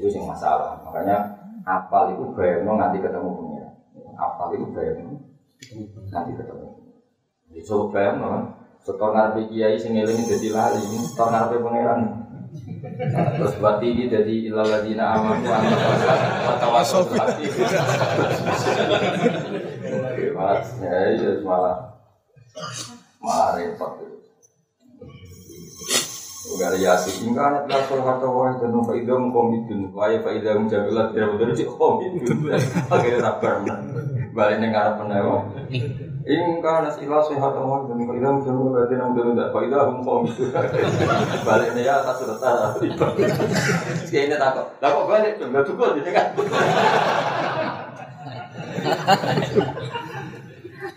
[0.00, 0.80] itu sih masalah.
[0.80, 1.28] Makanya
[1.68, 3.72] apal itu bayang nanti ketemu pengiran.
[4.16, 5.20] Apal itu bayang
[6.08, 6.68] nanti ketemu.
[7.52, 8.42] Jadi coba bayang kan.
[8.80, 12.00] Setor ngarep kiai sing eling jadi lali, setor ngarep pengiran.
[13.12, 17.04] Terus buat ini jadi ilaladina aman wa tawasul
[20.32, 21.94] Malah ya malah
[23.24, 24.04] malah repot
[26.44, 31.40] Ugar yasi belas kalau kata wah itu nufa idam komitun, wah ya faidah menjamilah tidak
[31.40, 32.52] betul sih komitun,
[32.92, 33.64] akhirnya sabar.
[34.36, 35.48] Balik ning arep penewo.
[36.24, 39.56] Ingka nasila sehat omong demi kalau hilang jamu berarti nang dulu tidak.
[39.56, 40.24] Kalau hilang hum
[41.48, 42.20] Balik ya atas.
[44.12, 44.66] Kayak ini takut.
[44.84, 45.96] Lah kok balik nggak cukup.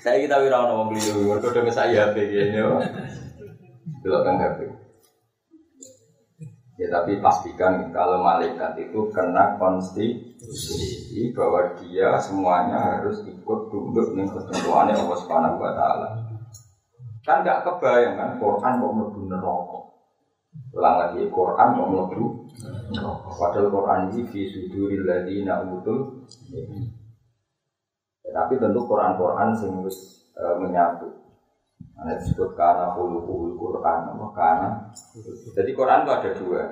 [0.08, 1.36] Saya kita wira ono beli dulu.
[1.36, 2.64] Mereka udah saya HP kayaknya.
[4.00, 4.60] Belok kan HP.
[6.80, 14.32] Ya tapi pastikan kalau malaikat itu kena konstitusi bahwa dia semuanya harus ikut tunduk dengan
[14.32, 16.08] ketentuannya Allah Subhanahu wa taala.
[17.28, 19.80] Kan gak kebayang kan Quran kok mlebu neraka.
[20.72, 22.28] Ulang lagi Quran kok mlebu
[22.96, 23.28] neraka.
[23.36, 26.24] Padahal Quran ini fi suduril ladina utul.
[28.28, 31.08] Tapi tentu Quran-Quran sing wis e, menyatu.
[31.98, 34.70] Nah, disebut karena hulu Quran, karena
[35.58, 36.64] jadi Quran itu ada dua.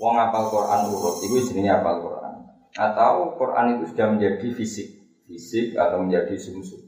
[0.00, 2.46] Wong apal Quran urut, itu jenisnya apal Quran.
[2.74, 4.88] Atau Quran itu sudah menjadi fisik,
[5.28, 6.80] fisik atau menjadi sumsum.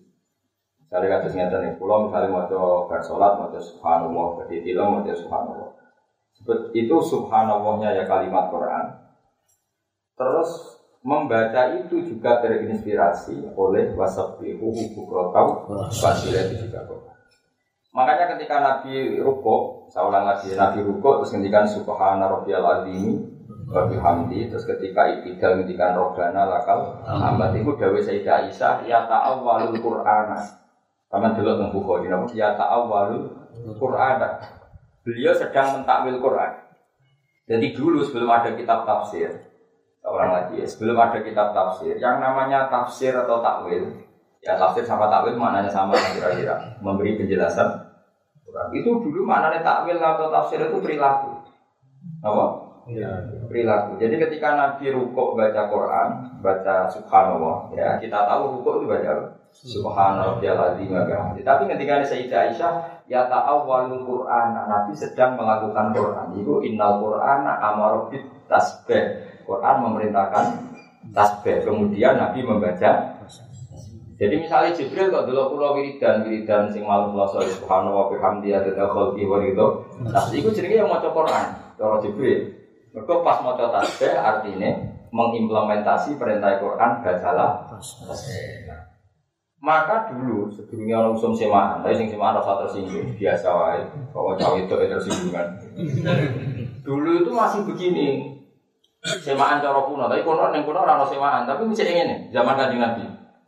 [0.87, 5.19] Misalnya kata ternyata nih, pulau misalnya mau coba bersolat, mau coba subhanallah, berdiri mau coba
[5.19, 5.71] subhanallah.
[6.71, 8.85] Itu subhanallahnya ya kalimat Quran.
[10.17, 10.76] Terus
[11.07, 16.83] membaca itu juga terinspirasi oleh wasabbihu bukrotau fasilah itu juga.
[17.95, 23.23] Makanya ketika Nabi ruko, saya ulang lagi, Nabi ruko terus ngendikan Subhana Rabbiyal Azimi
[23.71, 29.79] wa bihamdi terus ketika itidal ngendikan Robbana lakal hamd itu dawuh Sayyidah Aisyah ya ta'awwalul
[29.79, 30.43] Qur'ana.
[31.07, 33.31] Kaman delok teng Bukhari napa ya ta'awwalul
[33.79, 34.43] Qur'ana.
[35.07, 36.67] Beliau sedang mentakwil Quran.
[37.47, 39.31] Jadi dulu sebelum ada kitab tafsir,
[40.07, 43.91] orang lagi ya, sebelum ada kitab tafsir, yang namanya tafsir atau takwil,
[44.41, 47.87] ya tafsir sama takwil maknanya sama kira-kira, memberi penjelasan
[48.73, 51.45] itu dulu maknanya takwil atau tafsir itu perilaku.
[52.23, 52.45] Apa?
[52.87, 53.11] Ya.
[53.51, 53.99] Perilaku.
[53.99, 59.13] Jadi ketika Nabi rukuk baca Quran, baca Subhanallah, ya kita tahu rukuk itu baca
[59.57, 60.93] Subhanallah azim
[61.41, 62.73] Tapi ketika Sayyidah Aisyah
[63.09, 66.27] ya ta'awwalul Quran, Nabi sedang melakukan Quran.
[66.37, 68.07] Itu innal Quran amara
[68.47, 69.26] tasbih.
[69.47, 70.47] Quran memerintahkan
[71.15, 71.63] tasbih.
[71.63, 73.17] Kemudian Nabi membaca
[74.17, 78.73] jadi misalnya Jibril kok dulu pulau wiridan wiridan sing malam pulau subhanahu wa bihamdi ada
[78.89, 79.85] khalqi wa ridho.
[80.09, 82.49] Nah, itu jenenge yang maca Quran, cara Jibril.
[82.97, 84.73] Mereka pas maca tasbih artinya
[85.13, 87.69] mengimplementasi perintah Quran bacalah.
[89.61, 93.85] Maka dulu sebelumnya orang usum semaan, tapi sing semaan rasa tersinggung biasa wae.
[94.17, 95.61] Bahwa cawe itu tersinggung kan.
[96.81, 98.36] Dulu itu masih begini.
[99.23, 103.07] Semaan cara kuno, tapi kuno yang kuno orang semaan, tapi mesti ingin zaman kanjeng Nabi.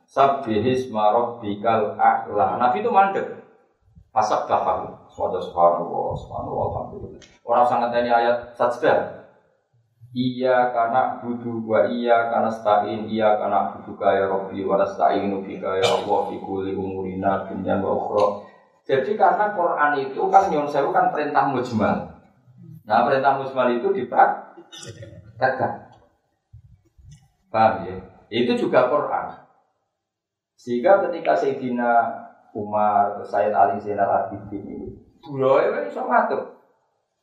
[0.08, 2.56] Sabihis marok bikal a'la.
[2.56, 3.26] Nabi itu mandek.
[4.14, 4.94] Pasak baharu.
[5.12, 7.20] Suatu subhanallah, subhanallah, alhamdulillah.
[7.44, 9.18] Orang sangat ini ayat sajdah.
[10.16, 15.76] Iya karena budu wa iya karena stain iya karena budu kaya Robbi wa nasta'inu bika
[15.76, 18.40] ya Allah fi kulli umurina dunya wa.
[18.88, 22.08] Jadi karena Quran itu kan nyon kan perintah mujmal.
[22.88, 23.92] Nah perintah mujmal itu
[25.38, 25.72] dipraktekkan.
[27.48, 27.96] Paham ya?
[28.29, 29.27] Itu juga Quran.
[30.59, 31.90] Sehingga ketika Sayyidina
[32.53, 34.88] Umar, Sayyid Ali Zainal Abidin ini,
[35.22, 36.59] buloy kan bisa ngatur.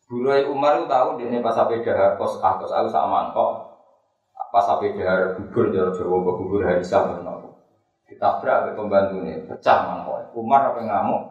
[0.08, 3.76] Buloy Umar itu tahu dia pas sampai dahar kos ah kos aku sama mangkok.
[4.50, 7.60] Pas sampai dahar gugur jauh Jawa gugur hari sama nopo.
[8.08, 10.32] Ditabrak oleh pembantu ini, pecah mangkok.
[10.38, 11.24] Umar apa ngamuk?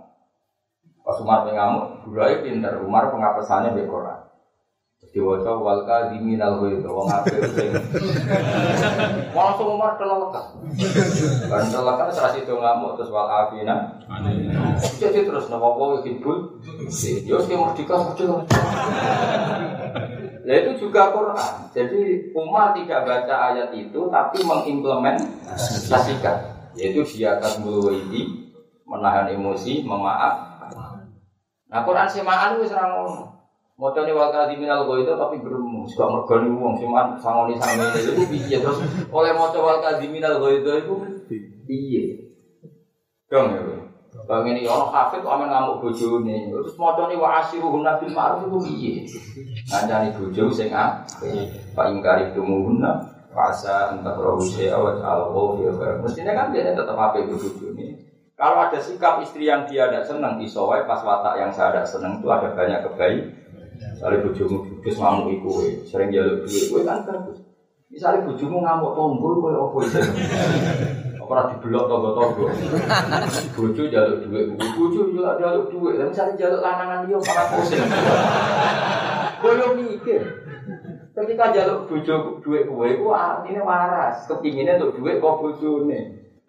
[1.01, 2.77] Pas Umar ngamuk, buloy pinter.
[2.85, 4.34] Umar pengapesannya di Quran.
[5.13, 7.71] Diwaca wal kadhimin al ghaidh wong apik sing.
[9.35, 10.59] Langsung Umar telelekan.
[11.51, 14.01] Kan telelekan salah itu ngamuk terus wal afina.
[14.99, 16.59] Jadi terus nama wa hibul.
[17.27, 18.43] Yo sing merdeka merdeka.
[20.45, 21.53] Nah itu juga Quran.
[21.71, 26.39] Jadi Umar tidak baca ayat itu tapi mengimplementasikan.
[26.75, 28.03] Yaitu dia akan mulai
[28.83, 30.59] menahan emosi, memaaf.
[31.71, 33.34] Nah Quran semaan itu serang
[33.75, 38.07] ini wakil di minal itu tapi belum suka mergani uang cuman sangoni sangoni.
[38.07, 38.57] Itu piye?
[38.63, 38.79] Terus
[39.11, 40.95] oleh motor wakil di minal itu itu
[41.67, 42.05] piye?
[43.27, 43.61] Dong ya
[44.31, 44.47] bang.
[44.47, 45.91] Ini orang kafir tuh aman ngamuk
[46.23, 48.95] nih terus motor ini wasi ruhun nabi ma'ruf itu piye?
[49.67, 51.03] Ngancani bojo sing ah
[51.75, 55.59] pak ingkari tumuhuna rasa entah rohu awat alwo
[56.07, 57.99] mestinya kan dia tetap apa itu bojo nih
[58.39, 62.23] kalau ada sikap istri yang dia tidak senang disowai pas watak yang saya tidak senang
[62.23, 63.44] itu ada banyak kebaikan
[63.95, 65.51] Misalnya bujumu judes ngamuk iku
[65.87, 67.39] sering jaluk duit kowe kan bagus.
[67.87, 70.01] Misalnya bujumu ngamuk tombol kowe apa itu?
[71.23, 72.51] Apa di blok tonggo-tonggo.
[73.55, 75.95] Bojo jaluk duit, bojo juga jaluk duit.
[75.95, 77.87] Dan misalnya jaluk lanangan dia para pusing.
[79.79, 80.23] Mikir.
[81.15, 86.01] Ketika jaluk bojo duit kowe iku artine waras, kepinginnya untuk duit kok bojone.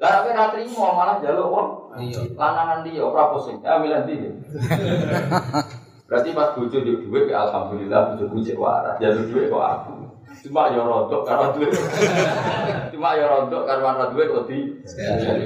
[0.01, 2.35] Lah tapi ra trimo malah jaluk wong Iya.
[2.35, 3.61] lanangan dia ora pusing.
[3.61, 4.33] Ya milih.
[6.05, 8.95] Berarti pas bojo di duit ya alhamdulillah bojoku cek waras.
[9.01, 9.93] Ya duit kok aku.
[10.45, 11.73] Cuma ya rodok karo duit.
[12.93, 14.69] Cuma ya rodok karo ana duit kok di.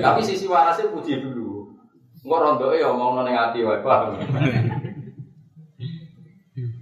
[0.03, 1.71] Tapi sisi warasnya puji dulu.
[2.19, 3.63] Engko rondoke ya omongno ning ati.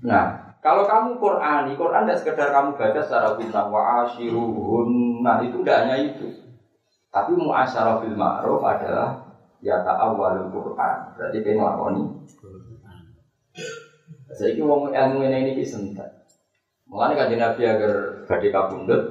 [0.01, 0.25] Nah,
[0.65, 5.21] kalau kamu Qur'ani, Qur'an tidak sekedar kamu baca secara bintang wa ashiruhun.
[5.21, 6.27] Nah, itu tidak hanya itu.
[7.13, 9.21] Tapi muasyarah bil ma'ruf adalah
[9.61, 11.13] ya ta'awwalul Qur'an.
[11.13, 12.03] Berarti kayak ngelakoni.
[14.37, 16.29] Saya ini wong ilmu ini ini sentak.
[16.85, 19.01] Mulane kanjeng Nabi agar badhe kabundut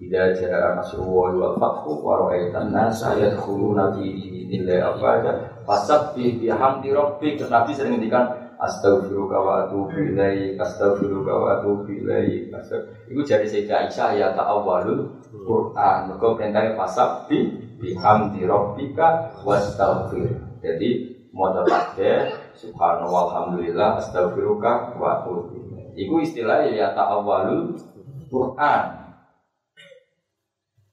[0.00, 7.36] Ida jaa nasrullahi wal fathu wa ra'aitan nasa yadkhuluna fi dinillahi afwaja fasabbih bihamdi rabbik.
[7.44, 12.52] Nabi sering ngendikan Astaghfiruka wa atubu ilaik, astaghfiruka wa atubu ilaik.
[13.08, 15.98] Iku jadi Sayyidah Aisyah ya ta'awwalul Quran.
[16.12, 20.36] Mergo perintahnya fasabbih bihamdi rabbika wastaghfir.
[20.60, 25.56] Jadi maca tasbih subhanallah alhamdulillah astaghfiruka wa atubu.
[25.94, 27.74] Iku istilahnya ya ta'awwalul
[28.30, 28.84] Quran.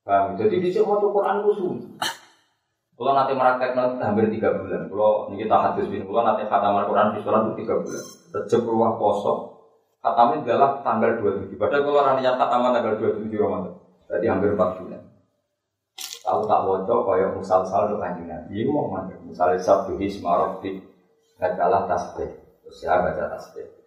[0.08, 0.40] Paham?
[0.40, 1.84] Jadi bisa mau Quran sulit.
[2.98, 4.90] Kalau nanti meraktek hampir tiga bulan.
[4.90, 8.04] Kalau ini kita hadis bin, kalau nanti khatam Al-Quran di sholat itu tiga bulan.
[8.34, 9.34] Rejep ruah poso,
[10.02, 11.62] khatamin adalah tanggal 27.
[11.62, 13.74] Padahal kalau orang niat khataman tanggal 27 Ramadan,
[14.10, 14.97] berarti hampir empat bulan.
[16.28, 18.60] Tahu tak bocor, kayak musal-sal untuk kanjeng Nabi.
[18.60, 19.16] Ini mau mana?
[19.24, 20.76] Misalnya rabbi,
[21.40, 22.28] nggak kalah tasbih.
[22.68, 23.78] Terus ya baca tasbih.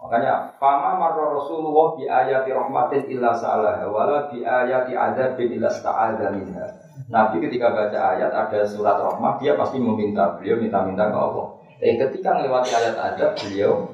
[0.00, 6.32] Makanya fama marra Rasulullah bi ayati rahmatin illa sa'alaha wala bi ayati adzabin illa sta'adza
[6.32, 6.64] minha.
[7.12, 11.46] Nabi ketika baca ayat ada surat rahmat dia pasti meminta beliau minta-minta ke Allah.
[11.84, 13.92] Eh ketika melewati ayat adab beliau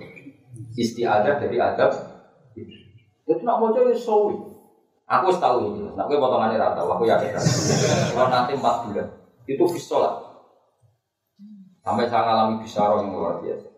[0.79, 1.91] istiadah dari adab.
[3.27, 4.46] Itu nak mau jadi sawi.
[5.07, 5.95] Aku tahu ini.
[5.95, 6.83] Nak gue potongannya rata.
[6.83, 7.39] Aku yakin.
[8.13, 9.07] Kalau nanti empat bulan
[9.47, 10.15] itu fisolat.
[11.87, 13.71] Sampai saya ngalami bisaroh yang luar biasa.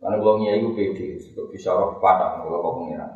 [0.00, 1.06] Karena gue ngiayi gue pede,
[1.52, 3.08] bisaroh patah kalau kau pengiran.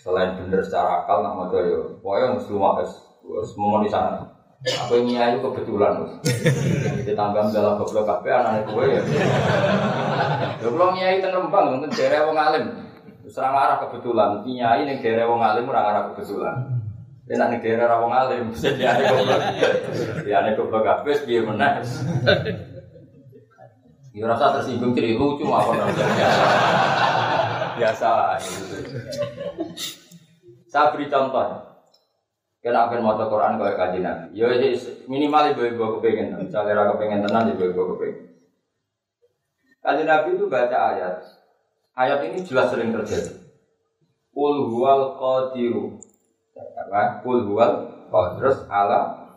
[0.00, 4.24] Selain bener secara akal, nak mau jadi, pokoknya harus lumak, harus memenuhi sana.
[4.60, 6.04] Aku yang ngiayi kebetulan,
[7.00, 9.00] kita tambah dalam goblok kafe anak gue ya.
[10.60, 12.64] Goblok ngiayi tenembang, mungkin daerah wong alim.
[13.32, 16.68] Serang arah kebetulan, ngiayi ning daerah wong alim ora arah kebetulan.
[17.24, 19.40] Enak ning daerah wong alim, bisa diane goblok.
[20.20, 21.80] Diane goblok kafe piye meneh.
[24.12, 25.72] Ya rasa tersinggung jadi lucu apa
[27.80, 28.76] Biasa lah gitu.
[30.68, 31.72] Saya beri contoh.
[32.60, 34.04] Kenapa mau Quran kau kaji?
[34.36, 34.46] Ya
[35.08, 36.36] minimal ibu ibu kepengen.
[36.36, 38.36] Misalnya raga kepengen tenang ibu ibu kepengen.
[39.80, 41.41] Kaji nabi itu baca ayat.
[41.92, 43.36] Ayat ini jelas sering terjadi.
[44.32, 46.00] Kul huwal qadiru.
[46.56, 47.20] Apa?
[47.20, 47.92] Kul huwal
[48.40, 49.28] terus ala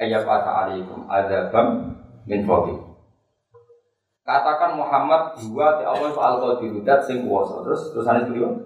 [0.00, 2.96] ayat alaikum adabam min fawqikum.
[4.24, 7.60] Katakan Muhammad dua ti Allah itu al qadiru dat sing kuwasa.
[7.68, 8.56] Terus terusane beliau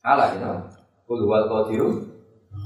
[0.00, 0.48] Allah gitu.
[1.04, 2.12] Kul huwal qadiru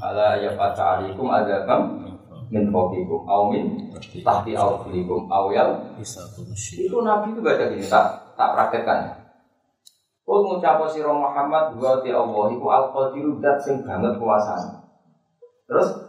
[0.03, 1.99] ala ya fata alaikum adzabam
[2.47, 3.91] min fawqikum aw min
[4.23, 9.26] tahti arjulikum aw yal itu Nabi itu baca gini tak tak praktekkan.
[10.27, 14.75] Kul ngucap sira Muhammad dua ti Allah iku al qadiru dat sing banget kuasane.
[15.71, 16.03] Terus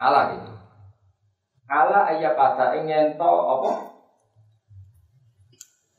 [0.00, 0.48] Allah gitu.
[1.68, 3.92] Allah ayat kata ingin to apa?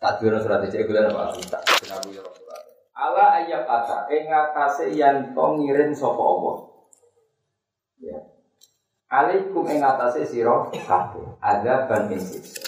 [0.02, 2.62] Tak dulu surat itu gue apa kita kenapa ya Rasulullah.
[2.98, 6.56] Ala ayat kata engatase yang to ngirim sopo Allah?
[8.02, 8.18] Ya.
[9.14, 12.66] Alaikum engatase siro kabeh ada ban siksa.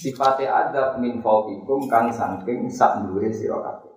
[0.00, 3.89] Sifate adab min fauqikum kang saking sak dhuwure sira kabeh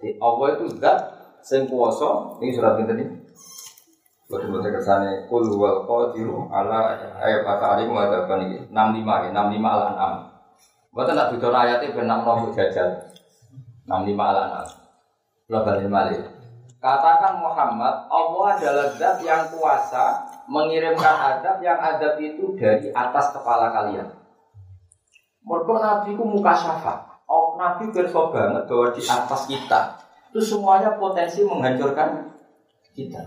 [0.00, 0.98] jadi Allah itu zat
[1.44, 3.16] sing kuwasa ini surat pinten iki
[4.30, 9.30] Buat buat kesannya kul wal qadiru ala ayat kata alim ada ban iki 65 ya
[9.34, 10.30] 65 ala enam
[10.90, 12.98] Bukan nak duduk ayatnya benar mau jajal.
[13.86, 14.66] Enam lima alanal.
[15.46, 16.18] Lo balik balik.
[16.82, 23.70] Katakan Muhammad, Allah adalah zat yang kuasa mengirimkan adab yang adab itu dari atas kepala
[23.70, 24.08] kalian.
[25.46, 27.09] Mereka Nabi ku muka syafa.
[27.30, 30.02] Oh, Nabi berso banget bahwa di atas kita
[30.34, 32.26] itu semuanya potensi menghancurkan
[32.90, 33.22] kita.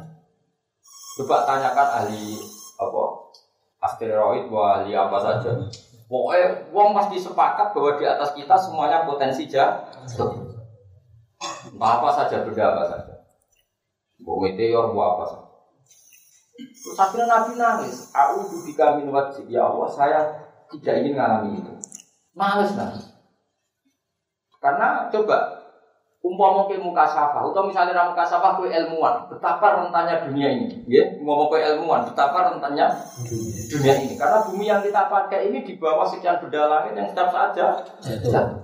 [1.15, 2.35] Coba tanyakan ahli
[2.75, 3.03] apa
[3.79, 5.55] asteroid, ahli apa saja.
[6.11, 10.51] Pokoknya wong pasti sepakat bahwa di atas kita semuanya potensi jatuh.
[11.71, 13.13] Entah apa saja, benda apa saja.
[14.19, 15.47] Mau meteor, mau apa saja.
[16.59, 18.11] Terus akhirnya Nabi nangis.
[18.11, 19.47] Aku bika min wajib.
[19.47, 20.19] Ya Allah, saya
[20.75, 21.73] tidak ingin mengalami itu.
[22.35, 23.12] Nangis, nangis.
[24.63, 25.63] Karena coba,
[26.23, 31.03] Umpama ke muka safa, atau misalnya ramu kasafah ke ilmuwan, betapa rentannya dunia ini, ya,
[31.19, 32.95] umpama ke ilmuwan, betapa rentannya
[33.67, 34.15] dunia ini.
[34.15, 37.75] Karena bumi yang kita pakai ini di bawah sekian benda langit yang setiap saja
[38.07, 38.55] jatuh.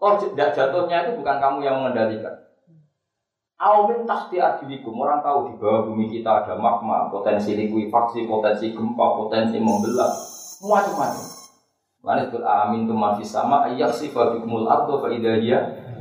[0.00, 2.48] Oh, tidak jatuhnya itu bukan kamu yang mengendalikan.
[3.60, 9.06] Awamin tahti adilikum Orang tahu di bawah bumi kita ada magma, potensi likuifaksi, potensi gempa,
[9.20, 10.16] potensi membelah,
[10.64, 11.39] macam-macam.
[12.00, 15.58] Mana itu amin tuh masih sama ayat sih fabikumul ardo dia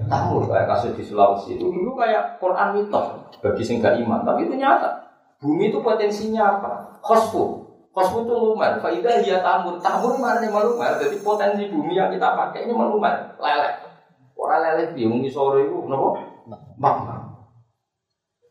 [0.08, 4.48] tahu kayak kasus di Sulawesi itu dulu kayak Quran mitos bagi sing gak iman, tapi
[4.48, 5.12] itu nyata.
[5.40, 7.00] Bumi itu potensinya apa?
[7.00, 7.64] Khosfu.
[7.96, 8.76] Khosfu itu lumer.
[8.84, 9.80] Faidah dia tamur.
[9.80, 11.00] Tamur mana nih melumer?
[11.00, 13.40] Jadi potensi bumi yang kita pakai ini melumer.
[13.40, 13.88] Lelek.
[14.36, 15.80] Orang lelek bingung sore itu?
[16.76, 17.19] Magma.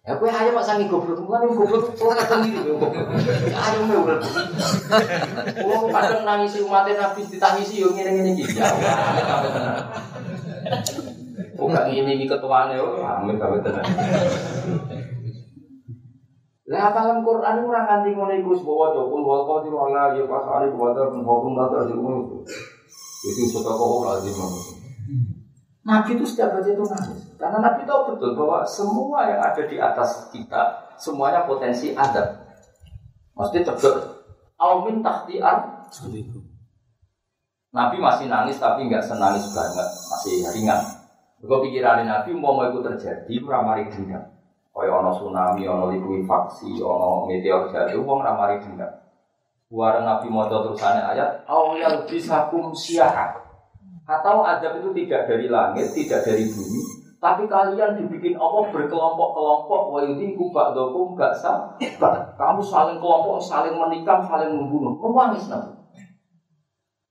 [0.08, 2.80] Ya kowe ayo mak sangi goblok, mulane goblok ora sendiri kowe.
[3.52, 4.24] Ayo me goblok.
[5.68, 8.56] Wong kadang nangisi umat Nabi ditangisi yo ngene-ngene iki.
[8.56, 8.72] Ya.
[11.60, 13.84] Oh gak ngene iki ketuane yo, amin sampe tenan.
[16.72, 20.72] Lah paham Quran ora nganti ngono iku wis bawa jokul wal qadir wala ya pasali
[20.72, 24.40] wa ta hukum ta ta itu sudah kok lazim.
[25.88, 27.20] Nabi itu setiap baca itu nangis.
[27.40, 32.44] Karena Nabi tahu betul bahwa semua yang ada di atas kita semuanya potensi ada.
[33.32, 33.96] Maksudnya cedek.
[34.60, 35.00] Aumin
[36.12, 36.38] itu.
[37.72, 40.80] Nabi masih nangis tapi nggak senangis banget, masih ringan.
[41.40, 44.24] Gue pikiran Nabi mau mau itu terjadi, ramari dendam.
[44.74, 48.90] Kayak ono tsunami, ono likuifaksi, ono meteor jatuh, uang ramari dendam.
[49.70, 53.37] Buat Nabi mau terusannya ayat, awal bisa kum siahat.
[54.08, 56.80] Atau adab itu tidak dari langit, tidak dari bumi,
[57.18, 61.76] tapi kalian dibikin Allah berkelompok-kelompok, wa dokum gak sah.
[62.38, 64.96] Kamu saling kelompok, saling menikam, saling membunuh.
[65.02, 65.74] Menangis nabi.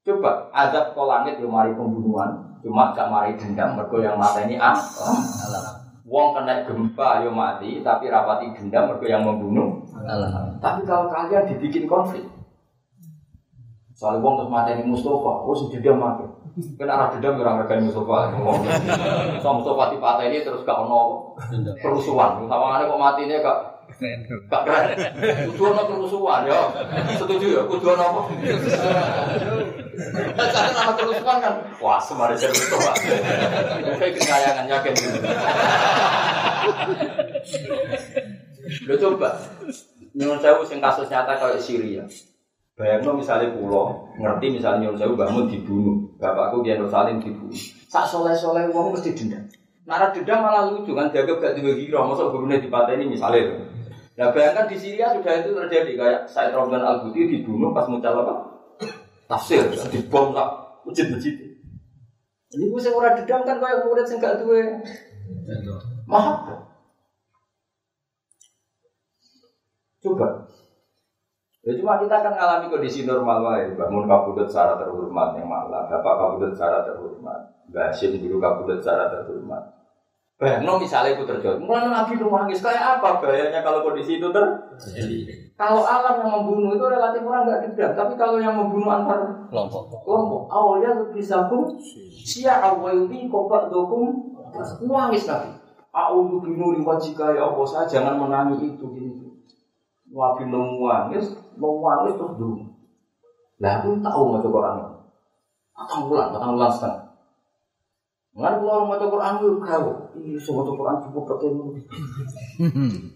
[0.08, 4.56] Coba adab ke langit yang mari pembunuhan, cuma gak mari dendam, mergo yang mata ini
[4.56, 4.80] ah.
[6.08, 9.84] Wong kena gempa yo mati, tapi rapati dendam mergo yang membunuh.
[10.64, 12.24] Tapi kalau kalian dibikin konflik,
[13.92, 16.24] soalnya wong terus mati ini Mustafa, oh sudah mati.
[16.58, 18.34] Kena arah dendam orang rekan Mustafa.
[19.46, 21.34] So Mustafa patah ini terus gak ono
[21.78, 22.50] kerusuhan.
[22.50, 23.58] Tawangannya kok mati ini gak
[24.50, 24.98] gak keren.
[25.54, 26.62] Kudu ono kerusuhan ya.
[27.14, 27.62] Setuju ya?
[27.70, 28.22] Kudu ono apa?
[30.34, 32.92] Karena nama kerusuhan kan, wah semari saya Mustafa.
[34.02, 34.94] Kayak kesayangan yakin.
[38.90, 39.30] Lo coba,
[40.18, 42.04] nyuruh saya sing kasus nyata kayak Syria.
[42.78, 47.54] Bayangno misalnya pulau, ngerti misalnya nyuruh saya bangun dibunuh, bapakku dia Salim dibunuh.
[47.88, 49.46] Sak soleh soleh uang mesti dendam.
[49.88, 53.64] Nara dendam malah lucu kan, jaga gak dibagi roh, masa gurunya di ini misalnya.
[54.18, 58.18] Nah bayangkan di Syria sudah itu terjadi kayak Said Romdan Al Buti dibunuh pas muncul
[58.18, 58.36] apa?
[59.30, 59.64] Tafsir,
[59.94, 60.50] dibom tak
[60.84, 61.38] masjid-masjid.
[62.48, 64.64] Ini gue orang dendam kan kayak murid sing gak duwe.
[66.08, 66.48] Maaf.
[70.04, 70.48] Coba
[71.68, 73.76] Ya cuma kita akan mengalami kondisi normal lain.
[73.76, 79.76] Bangun kabudut secara terhormat yang malah, bapak kabudut secara terhormat, Basim dulu kabudut secara terhormat.
[80.40, 85.18] Bayangno misalnya itu terjadi, mulai nabi itu nangis kayak apa bahayanya kalau kondisi itu terjadi?
[85.58, 89.18] Kalau alam yang membunuh itu relatif orang nggak dendam, tapi kalau yang membunuh antar
[89.50, 91.68] kelompok, kelompok awalnya bisa pun
[92.24, 94.38] sia awalnya kopak dokum
[94.88, 95.52] nangis nabi.
[95.92, 99.27] Aku binuri wajika ya Allah saya jangan menangis itu gini.
[100.08, 102.64] Wabi nangis mau wangis terus dulu.
[103.60, 104.76] Lah aku tahu mau coba Quran.
[105.78, 107.02] Atau bulan, atau bulan setengah.
[108.38, 109.90] Nggak keluar mau coba Quran itu kau.
[110.18, 111.24] Iya, semua coba Quran cukup.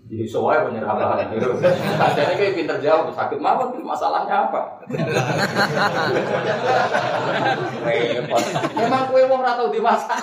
[0.10, 1.30] Jadi soalnya penyerah apa?
[2.18, 4.82] Jadi kayak pinter jawab, sakit mawar masalahnya apa?
[8.76, 10.18] Memang kue mau ratau di masa.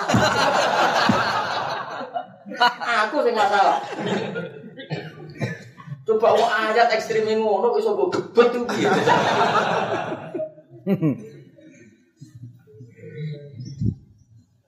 [3.07, 3.79] Aku sih nggak salah.
[6.09, 8.65] Coba wong ayat ekstrim ngono iso mbok gebet tuh.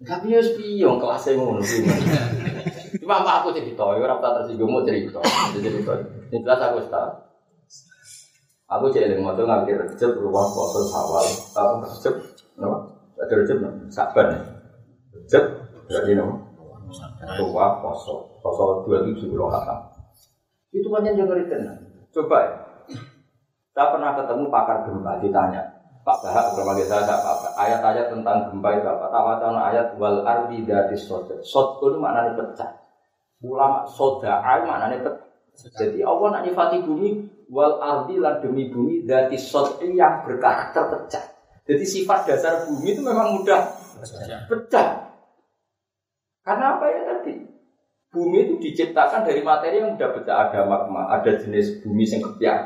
[0.06, 1.62] Tapi ya piye kelas ngono
[3.02, 5.18] Cuma apa aku cerita, ya ora tak tersinggung mau cerita.
[5.58, 5.94] Cerita.
[6.30, 7.12] Ini jelas aku tahu.
[8.72, 12.16] Aku jadi mau tuh ngambil recep ruang poso sawal, tahu recep,
[12.56, 13.02] no?
[13.18, 13.70] Ada recep no?
[13.90, 14.32] Saban,
[15.12, 15.44] recep,
[15.90, 16.40] jadi no?
[17.42, 19.91] Ruang poso, poso dua tujuh loh kata.
[20.72, 21.80] Itu banyak yang ngeri tenang.
[22.12, 22.56] Coba ya.
[23.72, 25.64] Saya pernah ketemu pakar gempa ditanya,
[26.04, 29.06] Pak Bahak beberapa saya Pak ayat-ayat tentang gempa itu apa?
[29.14, 31.38] Tawacana ayat wal ardi dari soda.
[31.46, 32.72] Soda itu maknanya pecah.
[33.46, 35.70] Ulama soda ay maknanya pecah.
[35.78, 37.10] Jadi Allah nak nyifati bumi
[37.54, 41.24] wal ardi lan demi bumi dari soda yang berkarakter pecah.
[41.70, 43.62] Jadi sifat dasar bumi itu memang mudah
[44.50, 45.16] pecah.
[46.42, 47.41] Karena apa ya tadi?
[48.12, 52.60] Bumi itu diciptakan dari materi yang udah beda ada magma, ada jenis bumi yang kepiak.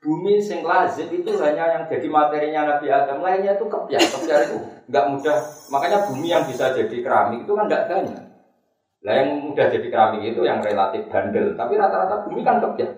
[0.00, 4.00] Bumi sing lazim itu hanya yang jadi materinya Nabi Adam, lainnya itu kepiak.
[4.00, 4.56] Kepiak itu
[4.88, 5.36] nggak mudah.
[5.68, 8.24] Makanya bumi yang bisa jadi keramik itu kan nggak banyak.
[9.04, 12.92] Lah yang mudah jadi keramik itu yang relatif bandel, tapi rata-rata bumi kan kepiak.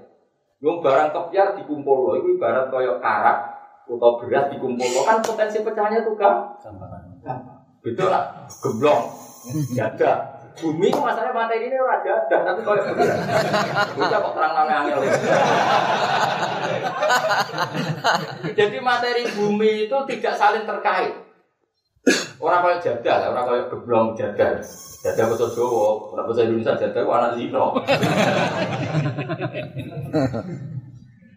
[0.63, 3.39] Yang barang kepiak dikumpul loh, itu ibarat koyok karak
[3.91, 6.47] atau beras dikumpul loh, kan potensi pecahnya tuh kan?
[7.83, 9.11] Betul lah, geblong,
[9.75, 12.85] jada, bumi itu masalahnya materi ini raja dan tapi kalau
[13.97, 14.99] bisa kok terang nang angel
[18.53, 21.15] jadi materi bumi itu tidak saling terkait.
[22.43, 24.59] Orang kayak jadal orang kayak geblong jadal
[25.07, 27.65] jadal betul Jawa orang bahasa Indonesia jadal anak zino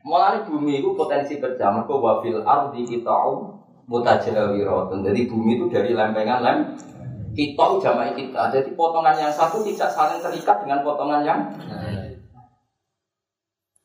[0.06, 3.10] Mulai bumi itu potensi kerja, mereka wafil ardi kita
[3.90, 5.02] mutajawiratun.
[5.02, 6.58] Jadi bumi itu dari lempengan lem
[7.36, 8.42] kita jamaah kita.
[8.50, 11.40] Jadi potongan yang satu tidak saling terikat dengan potongan yang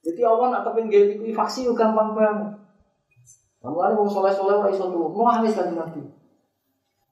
[0.00, 2.56] Jadi Allah nak kepingin itu faksi juga gampang banget.
[3.60, 6.00] Kamu ada mau soleh soleh orang iso tuh, mau nangis kan nabi.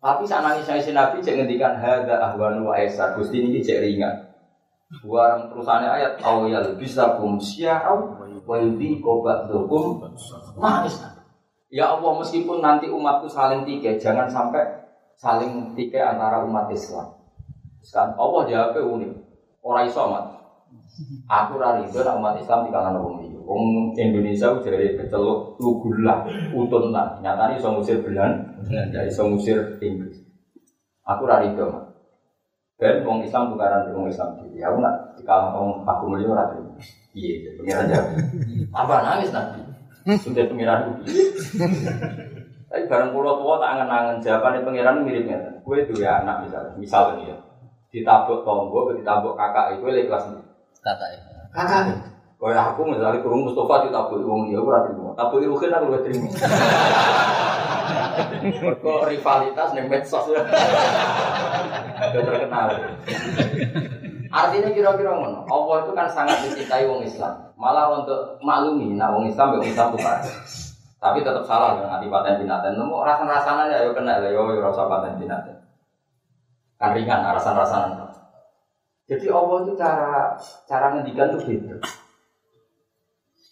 [0.00, 4.32] Tapi saat nangis nangis nabi cek ngendikan harga ahwanu wa esa gusti ini cek ringan.
[5.04, 6.16] Buang terusannya ayat
[6.48, 8.16] ya bisa kum syia'au
[8.48, 10.00] wa yudi kobat dokum
[10.56, 11.04] nangis.
[11.68, 14.87] Ya Allah meskipun nanti umatku saling tiga, jangan sampai
[15.18, 17.18] saling tiga antara umat Islam.
[17.82, 19.12] Sekarang Allah jawabnya unik.
[19.60, 20.24] Orang iso amat.
[21.26, 23.36] Aku rari itu umat Islam di kalangan orang ini.
[23.42, 27.18] Wong Indonesia jadi keceluk lugulah utun lah.
[27.18, 30.22] Nyatanya iso musir Belan, jadi iso musir Inggris.
[31.02, 31.90] Aku rari itu amat.
[32.78, 36.62] Dan wong Islam tukaran wong Islam jadi Aku nak di kalangan aku melihat rari.
[37.18, 38.10] Iya, pengiran jawab.
[38.70, 39.60] Apa nangis nanti?
[40.22, 41.02] Sudah pengiran
[42.68, 45.40] tapi bareng pulau tua tak angen-angen jawabannya pangeran miripnya.
[45.64, 47.36] Kue itu ya anak misalnya, misalnya ya.
[47.88, 50.44] Ditabuk tonggo, ditabuk kakak itu lek kelas ini.
[50.84, 51.20] Kakak ya.
[51.48, 51.96] Kakak.
[52.38, 55.16] Kau aku misalnya kurung Mustafa ditabuk uang dia, rati mau.
[55.16, 56.28] Tabuk Ruhin aku lebih terima.
[58.84, 60.44] Kok rivalitas nih medsos ya.
[62.12, 62.68] Udah terkenal.
[64.28, 65.48] Artinya kira-kira ngono.
[65.48, 67.48] Allah itu kan sangat dicintai wong Islam.
[67.56, 70.04] Malah untuk maklumi, nah wong Islam, wong Islam tuh
[70.98, 72.74] tapi tetap salah dengan anti paten binatang.
[72.74, 75.58] Nemu rasa rasanya ya kena lah yo yo rasa paten binatang.
[76.74, 78.06] Kan ringan rasa rasanya.
[79.08, 80.34] Jadi Allah itu cara
[80.66, 81.74] cara ngendikan tuh beda.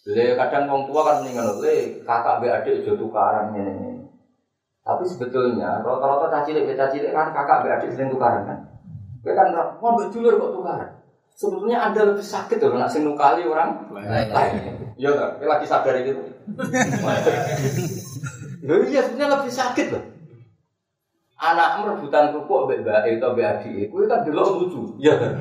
[0.07, 4.03] Le kadang orang tua kan meninggal le kakak be adik itu tukaran ini.
[4.83, 8.59] Tapi sebetulnya rata-rata caci lek caci lek kan kakak be adik sering tukaran kan.
[9.23, 10.89] Gue kan mau be dulur kok tukaran.
[11.37, 14.91] Sebetulnya ada lebih sakit tuh nak sing kali orang lain.
[14.99, 15.29] Iya kan?
[15.43, 16.36] Lagi sadar itu.
[18.63, 20.03] Loh iya sebenarnya lebih sakit loh.
[21.37, 24.97] Anak merebutan kerupuk mbek mbak itu mbek adik, kuwi kan delok lucu.
[24.97, 25.33] Iya kan?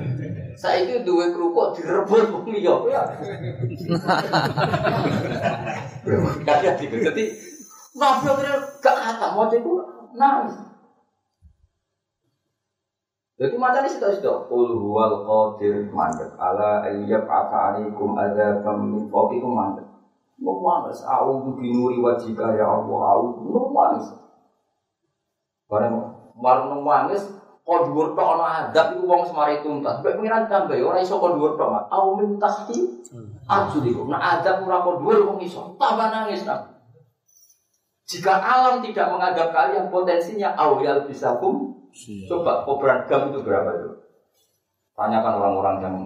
[0.60, 3.02] Saiki duwe kerupuk direbut wong liya, ya.
[6.44, 6.96] Kadang gitu.
[7.00, 7.24] Jadi
[7.96, 8.28] Nabi
[8.84, 9.72] gak kata mau itu
[10.12, 10.56] nangis.
[13.40, 14.36] Jadi macam ini sudah sudah.
[14.52, 19.88] Qul huwal qadir mandek ala ayyab afa alaikum adzabam min fawqikum mandek.
[20.36, 24.06] Nangis, aku binuri wajika ya Allah, aku nangis.
[25.66, 25.94] Barang
[26.36, 27.22] barang nangis,
[27.66, 29.98] kau dhuwur tok ana adab iku wong semari tuntas.
[29.98, 31.90] Mek pengiran tambah ora iso kau dhuwur tok.
[31.90, 33.02] Au min tahti
[33.50, 34.06] arjuliku.
[34.06, 35.74] Nah adab ora kau dhuwur wong iso.
[35.74, 36.76] Tambah nangis nang.
[38.06, 41.74] Jika alam tidak menganggap kalian potensinya awal bisa kum,
[42.30, 43.90] coba kobaran gam itu berapa itu?
[44.94, 45.96] Tanyakan orang-orang yang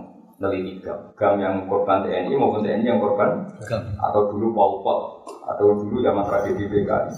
[0.41, 3.83] neliti gam, gam yang korban TNI maupun TNI yang korban gam.
[4.01, 5.01] atau dulu Pol Pot
[5.45, 7.13] atau dulu zaman tragedi PKI.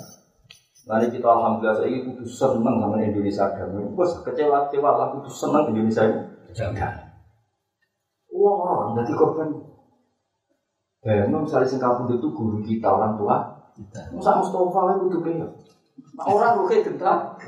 [0.82, 3.70] Nanti kita alhamdulillah saya itu seneng sama Indonesia gam.
[3.94, 6.20] Bos kecewa kecewa lah itu seneng Indonesia ini.
[6.50, 7.14] Jangan.
[8.34, 9.48] Wah, wow, jadi korban.
[11.02, 13.36] Bayangin misalnya singkapun itu guru kita orang tua.
[14.14, 15.50] Masa Mustafa lah itu kayak
[16.12, 17.40] Nah, orang kayak gentar.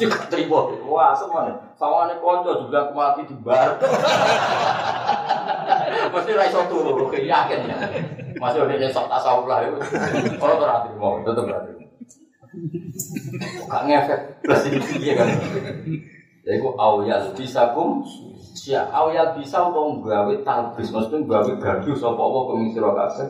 [0.00, 0.72] Juga terima.
[0.88, 1.52] Wah, semuanya.
[1.76, 3.76] Sama nih konco juga mati di bar.
[6.12, 7.76] Mesti raiso turu, lu kayak yakin ya.
[8.40, 9.76] Masih udah nyesok tasawuf lah itu.
[10.40, 11.72] Kalau terhati mau, tetap berarti.
[13.68, 14.20] Gak ngefek.
[14.40, 15.28] Plus ini iya kan.
[16.42, 18.02] Jadi aku awal bisa kum
[18.52, 23.28] Sia awal bisa untuk gawe talbis, maksudnya gawe gaduh sapa apa kemisira kabeh.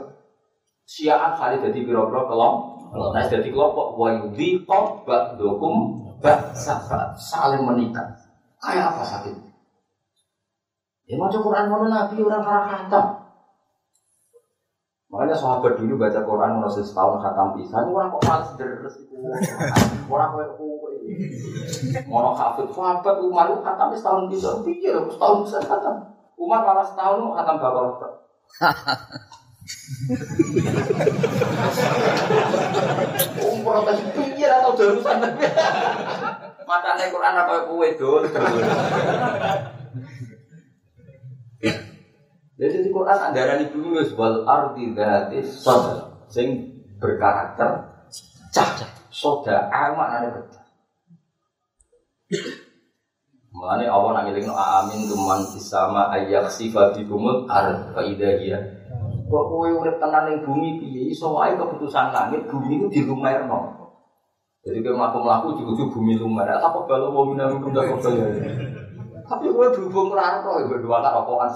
[0.83, 2.55] Siaan kali jadi biro-biro kelom
[2.93, 8.13] nah jadi kelompok wayudi bak dokum bak sahabat saling menikah.
[8.61, 9.35] Kayak apa sakit?
[11.09, 13.07] Ya mau Quran mana nabi orang arah khatam.
[15.13, 19.17] Makanya sahabat dulu baca Quran masih setahun khatam pisan orang kok malas deres itu.
[20.09, 20.93] Orang kok kue
[22.09, 25.97] Mau hafid sahabat Umar itu khatam setahun bisa, pikir setahun bisa khatam.
[26.37, 27.87] Umar malah setahun khatam bakal
[33.63, 35.19] protes pikir atau darusan
[36.63, 38.23] Matane Quran apa kowe dol.
[42.57, 47.91] Jadi di Quran andarani bumi wis wal ardi dzati sad sing berkarakter
[48.55, 48.71] cah.
[49.13, 50.65] Soda amak nane pecah.
[53.53, 58.41] Mulane Allah nang ngelingno amin tuman sama ayak sifat bikumul ar fa idza
[59.33, 63.81] Kok kowe urip tenan ning bumi piye iso wae keputusan langit bumi itu dilumerno.
[64.61, 66.53] Jadi kayak melaku-melaku di ujung bumi lumer.
[66.53, 68.29] Apa kalau mau minum dak kok ya.
[69.25, 71.49] Tapi gue berhubung raro kok gue dua tak rokokan.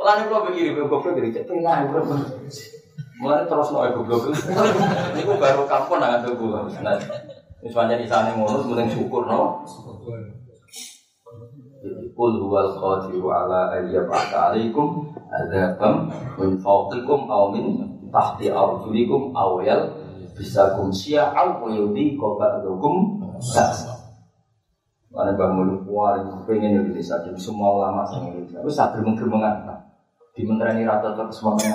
[0.00, 2.00] Lah nek kok begini gue goblok dari cek tengah gue.
[3.20, 4.32] Mulai terus noy goblok.
[5.12, 6.48] Niku baru kampung nang tuku.
[6.80, 6.96] Nah,
[7.60, 9.68] wis pancen isane ngono mending syukur no.
[12.20, 17.80] Kul huwal qadiru ala ayyab'ata alaikum adzabam min fawqikum aw min
[18.12, 19.88] tahti arjulikum aw yal
[20.36, 23.96] bisa kum syia'aw wa yudi qaba'dukum sa'sa
[25.08, 28.60] Mana bang mulu kuari pengen Indonesia jadi semua ulama sang Indonesia.
[28.60, 29.80] Terus saat geremeng-geremengan
[30.36, 31.72] di menteri rata terus semuanya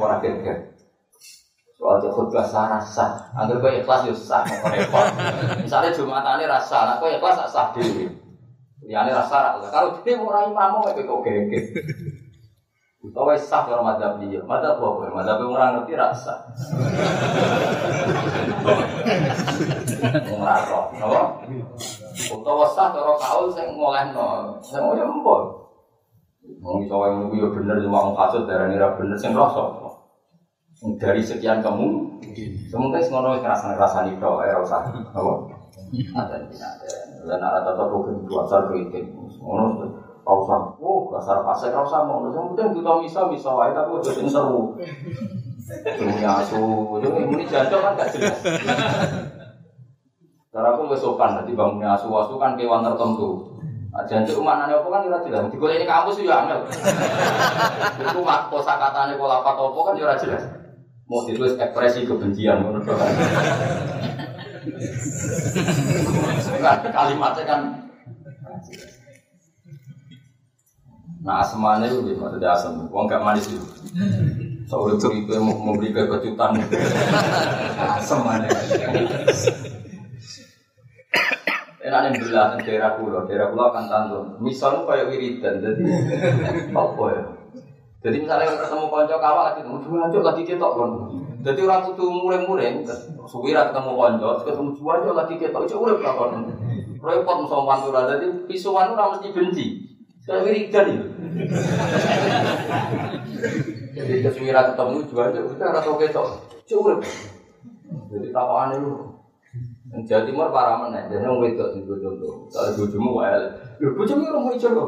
[0.00, 0.64] orang kira
[1.76, 4.48] Soal khutbah sah rasa, agar kau ikhlas ya sah.
[5.60, 8.23] Misalnya jumatannya rasa, aku ikhlas sah diri.
[8.84, 11.60] Ya ini rasa Kalau dia mau rai mamu itu kok gege.
[13.04, 15.12] Utawa sah kalau madzhab dia, madzhab apa?
[15.12, 16.40] Madzhab orang ngerti rasa.
[20.32, 21.22] Ora roh, napa?
[22.32, 25.68] Utawa sah kalau kaul sing ngolehno, sing yo empol.
[26.64, 29.68] Wong iso wae ngono yo bener cuma wong kasut darani ra bener sing rasa.
[30.96, 32.20] Dari sekian kamu,
[32.72, 34.80] semoga ngono ngerasa-ngerasani tok, ya usah.
[35.12, 35.32] Apa?
[35.92, 37.03] Ada ada.
[37.24, 39.08] Dan ada tata bukan dua asal kritik.
[39.16, 39.88] Ngono
[40.24, 40.60] usah.
[40.80, 42.28] Oh, dasar fase kau sama.
[42.32, 44.76] Yang penting kita bisa bisa wae tapi udah seru.
[45.64, 46.60] Dunia asu,
[47.00, 48.36] ini jancok kan gak jelas.
[50.52, 53.48] Cara aku wis sopan, dadi bangunnya asu asu kan kewan tertentu.
[54.04, 55.48] Jancuk maknane apa kan ora jelas.
[55.48, 56.68] Digolek ini kampus ya angel.
[57.96, 60.44] Itu mak kosa katane pola apa kan ora jelas.
[61.08, 62.60] Mau ditulis ekspresi kebencian.
[62.60, 62.84] Kan
[66.92, 67.60] kalimatnya kan
[71.24, 73.64] Nah asmane itu gitu, maksudnya asam, uang gak manis itu.
[74.68, 76.60] Soalnya curiga mau memberi kejutan.
[77.96, 78.44] Asam mana?
[81.80, 84.36] Enak nih belah daerah pulau, daerah pulau akan tantun.
[84.44, 85.84] Misalnya kayak wiridan, jadi
[86.76, 87.24] apa ya?
[88.04, 90.90] Jadi misalnya ketemu konco kawal lagi ketemu jualan lagi ketok kan.
[91.40, 92.84] Jadi orang kudu muring-muring,
[93.24, 96.44] suwira ketemu konco, ketemu jualan lagi ketok, itu urip kan.
[97.00, 99.66] Repot musuh pantura, jadi pisuan orang mesti benci.
[100.20, 101.06] Saya wiridan itu.
[103.96, 106.26] Jadi keswira ketemu jualan, kita rasa ketok,
[106.60, 107.00] itu urip.
[108.12, 108.92] Jadi tapakan itu.
[109.94, 111.06] Jawa Timur para mana?
[111.06, 112.50] Jadi orang wedok di contoh.
[112.50, 113.38] Kalau bojomu wae.
[113.78, 114.84] Lho bojomu ora mau ijo lho.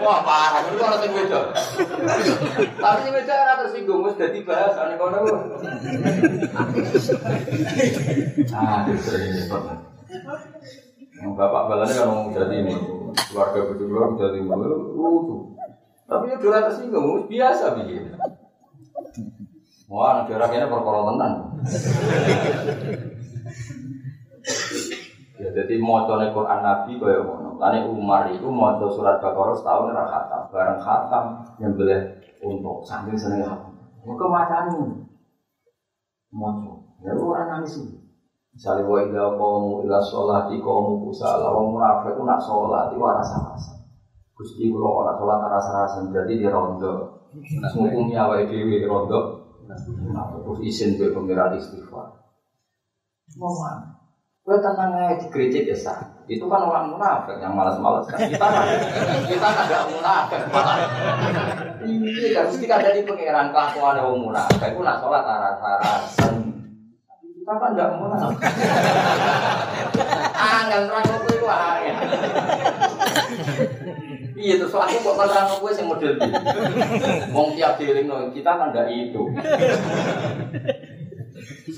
[0.00, 1.44] Wah parah, itu orang sing wedok.
[2.78, 5.18] Tapi sing wedok ora tersinggung wis dadi bahasane kono.
[8.54, 8.86] Ah,
[11.20, 12.74] Yang bapak balanya kan ngomong jadi ini
[13.28, 15.36] keluarga berdua jadi lucu.
[16.10, 18.10] Tapi ya udah tersinggung, biasa begini.
[19.90, 21.32] Wah, negara ini perkara tenan.
[25.90, 27.58] Mau Quran Nabi kaya ngono.
[27.58, 31.24] Lani Umar itu mau surat Baqarah setahun ora khatam, bareng khatam
[31.58, 32.00] boleh
[32.46, 33.74] untuk sambil seneng khatam.
[34.06, 34.70] Muka macam
[36.30, 37.74] mau ya orang nangis.
[38.50, 43.74] Misalnya wa ila qaumu ila sholati qaumu kusala wa munafik nak sholat itu rasa-rasa.
[44.34, 47.18] Gusti kula ora sholat rasa-rasa jadi di rondo.
[47.30, 52.10] Nah, ngukumi awake dhewe rondo Terus izin ke pengiran istighfar.
[53.38, 53.54] Mau?
[54.40, 56.00] Gue tenang aja di gereja sah.
[56.24, 58.24] Itu kan orang munafik yang malas-malas kan.
[58.24, 58.64] Kita kan,
[59.28, 60.40] kita kan gak munafik.
[61.84, 64.72] Iya, kan mesti ada di pengiran kelakuan orang munafik.
[64.72, 66.34] Itu nak sholat taras-tarasan.
[67.20, 68.48] Kita kan gak munafik.
[70.40, 71.94] Angin terang itu itu angin.
[74.40, 76.32] Iya terus aku kok nerang gue sing model iki.
[77.36, 79.20] Wong tiap dieling kita kan ndak itu.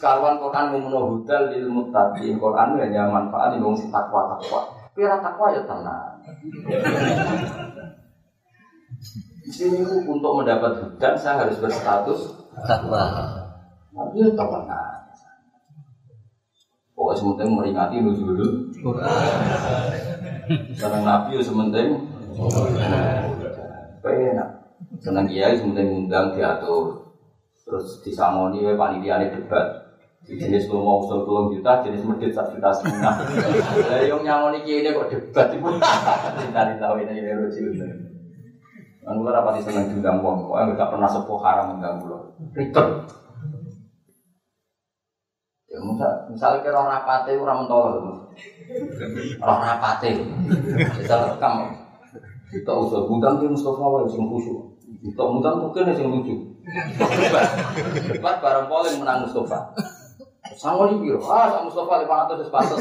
[0.02, 2.34] Sekarang Quran ngomong hudal lil muttaqin.
[2.34, 4.66] Quran hanya manfaat di wong takwa takwa.
[4.98, 6.18] Pira takwa ya tenang.
[9.46, 12.34] Di sini untuk mendapat hudan saya harus berstatus
[12.66, 13.14] takwa.
[13.94, 15.06] Tapi ya tenang.
[16.98, 18.42] Pokoknya sementing meringati nuzul
[20.74, 21.88] Senang Nabi ya sementing
[24.02, 24.48] Enak
[24.98, 27.14] Senang kiai sementing undang diatur
[27.64, 29.81] Terus disamoni panitia debat
[30.22, 33.14] jenis lu mau usul tulung juta, jenis medit satu juta setengah.
[33.90, 35.70] Lah yang nyamoni kiai ini kok debat itu.
[36.54, 37.62] Cari tahu ini ini lucu.
[39.02, 42.18] Kan gue rapati seneng diundang wong, pokoknya gak pernah sepuh haram mengganggu lo.
[42.54, 42.86] Ribet.
[45.72, 45.80] Ya
[46.30, 47.88] misal, kira rapate orang mentol,
[49.40, 50.20] orang rapate,
[51.00, 51.72] kita rekam,
[52.52, 56.36] kita usul gudang di Mustafa wae sing khusyuk, kita mudang mungkin yang lucu,
[58.04, 59.72] debat, bareng polling menang Mustafa.
[60.56, 62.80] Sangon iki biro, ah sak lima ratus sepatus.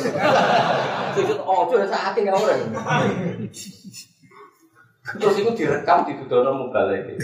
[1.16, 2.62] Sujud ojo saat ini orang.
[5.02, 7.20] Terus itu direkam di tudono mubalek.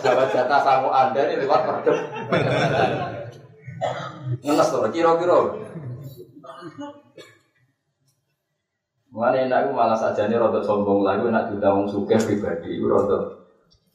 [0.00, 1.96] Jawab jatah sangu anda ini lewat perdem.
[4.42, 5.38] Ngenes tuh, kira-kira.
[9.16, 13.45] Mengenai enak malah saja ini rodok sombong lagi, enak juga wong suka pribadi, rodok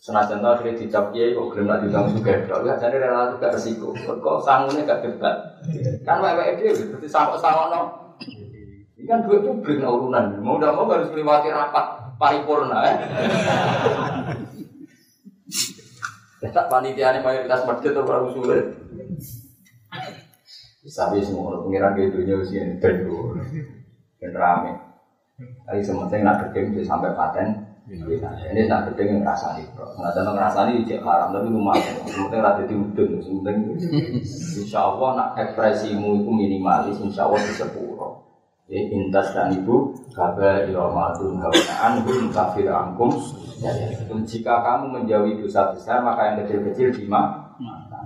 [0.02, 2.34] senajan tau akhirnya dicap kiai kok gelem nak diundang juga?
[2.50, 3.94] Dok ya jadi relatif gak resiko.
[3.94, 5.36] Kok sanggulnya gak debat.
[6.02, 7.82] Kan wae dia berarti sangkok sangkok no
[8.98, 10.42] ini kan duit publik nah urunan.
[10.42, 12.86] Mau udah mau harus melewati rapat paripurna
[16.42, 18.66] ya tak panitia ini mayoritas masjid atau baru sulit
[20.82, 24.74] bisa semua pengiran gitu nya usia ini dan rame.
[25.66, 31.04] Tapi sementing nak kerja sampai paten ini nak gede yang ngerasani, nggak ada ngerasani cek
[31.04, 31.96] haram tapi lumayan.
[32.08, 33.76] Sementing rada diudun, sementing
[34.64, 38.24] insya Allah nak ekspresimu itu minimalis, insya Allah bisa puro.
[38.72, 43.12] Ya intas dan ibu kabar iromatun hawanaan hum kafir angkum.
[44.24, 47.52] Jika kamu menjauhi dosa besar maka yang kecil-kecil di mana?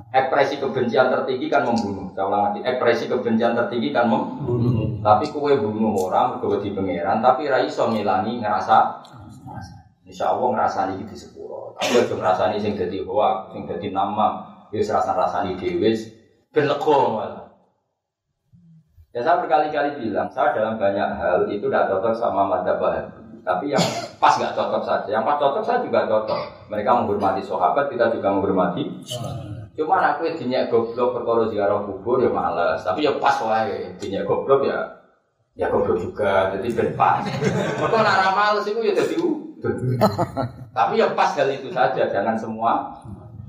[0.10, 2.10] Ekspresi kebencian tertinggi kan membunuh.
[2.18, 4.98] Saya ulang lagi, ekspresi kebencian tertinggi kan membunuh.
[5.06, 9.06] Tapi kue bunuh orang, kue di pangeran, tapi raiso ngilangi ngerasa
[10.16, 11.76] Insya Allah ngerasani di sepuro.
[11.76, 15.91] Tapi aja ngerasani sing jadi hoa, sing jadi nama, ya serasa rasani dewi,
[16.55, 16.63] ben.
[19.11, 23.11] Ya saya berkali-kali bilang, saya dalam banyak hal itu tidak cocok sama mata bahagia.
[23.43, 23.84] Tapi yang
[24.16, 26.72] pas nggak cocok saja, yang pas cocok saya juga cocok.
[26.72, 28.88] Mereka menghormati sahabat, kita juga menghormati.
[29.76, 32.80] Cuma aku dinyak goblok perkara ziarah kubur ya males.
[32.88, 34.80] Tapi ya pas wae dinyak goblok ya
[35.59, 36.55] ya goblok juga.
[36.55, 37.20] Jadi ben pas.
[37.84, 39.35] Mereka nak males itu ya jadi
[40.78, 42.93] Tapi ya pas hal itu saja, jangan semua.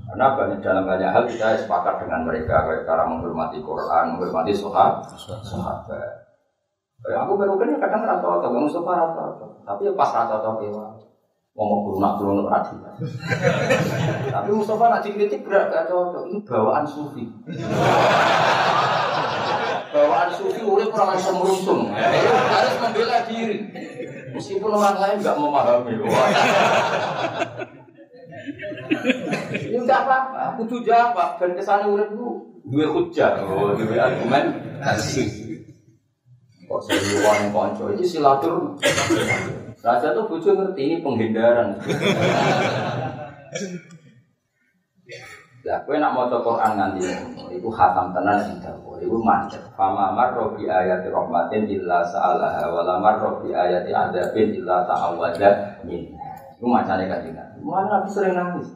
[0.07, 5.03] Karena banyak dalam banyak hal kita sepakat dengan mereka, kayak cara menghormati Quran, menghormati sahabat.
[5.19, 6.27] sahabat.
[7.07, 10.63] Ya, aku baru kan kadang rata rata, nggak musuh rata Tapi ya pas rata rata
[10.63, 10.85] ya,
[11.57, 12.77] ngomong lunak lunak rati.
[14.29, 16.29] Tapi Mustafa nanti kritik berat gak cocok.
[16.29, 17.25] Ini bawaan sufi.
[19.89, 21.89] bawaan sufi urip orang semerungsung.
[21.89, 23.57] Harus membela diri.
[24.37, 25.93] Meskipun orang lain nggak memahami.
[29.57, 34.45] Ini enggak apa-apa, kudu jawab dan ke sana urip lu dua hujah, oh dua argumen.
[36.67, 38.77] Kok seriuan konco ini silatur.
[39.81, 41.79] Raja tuh bujuk ngerti ini penghindaran.
[45.67, 47.11] Ya, kowe nak maca Quran nganti
[47.59, 48.95] iku khatam tenan sing dawa.
[49.03, 49.59] Iku macet.
[49.75, 55.83] Fama marra bi ayati rahmatin illa sa'alaha wa la marra bi ayati adzabin illa ta'awwadha
[55.83, 56.07] min.
[56.55, 57.35] Iku macane kanjeng.
[57.59, 58.71] Mana Nabi sering nangis.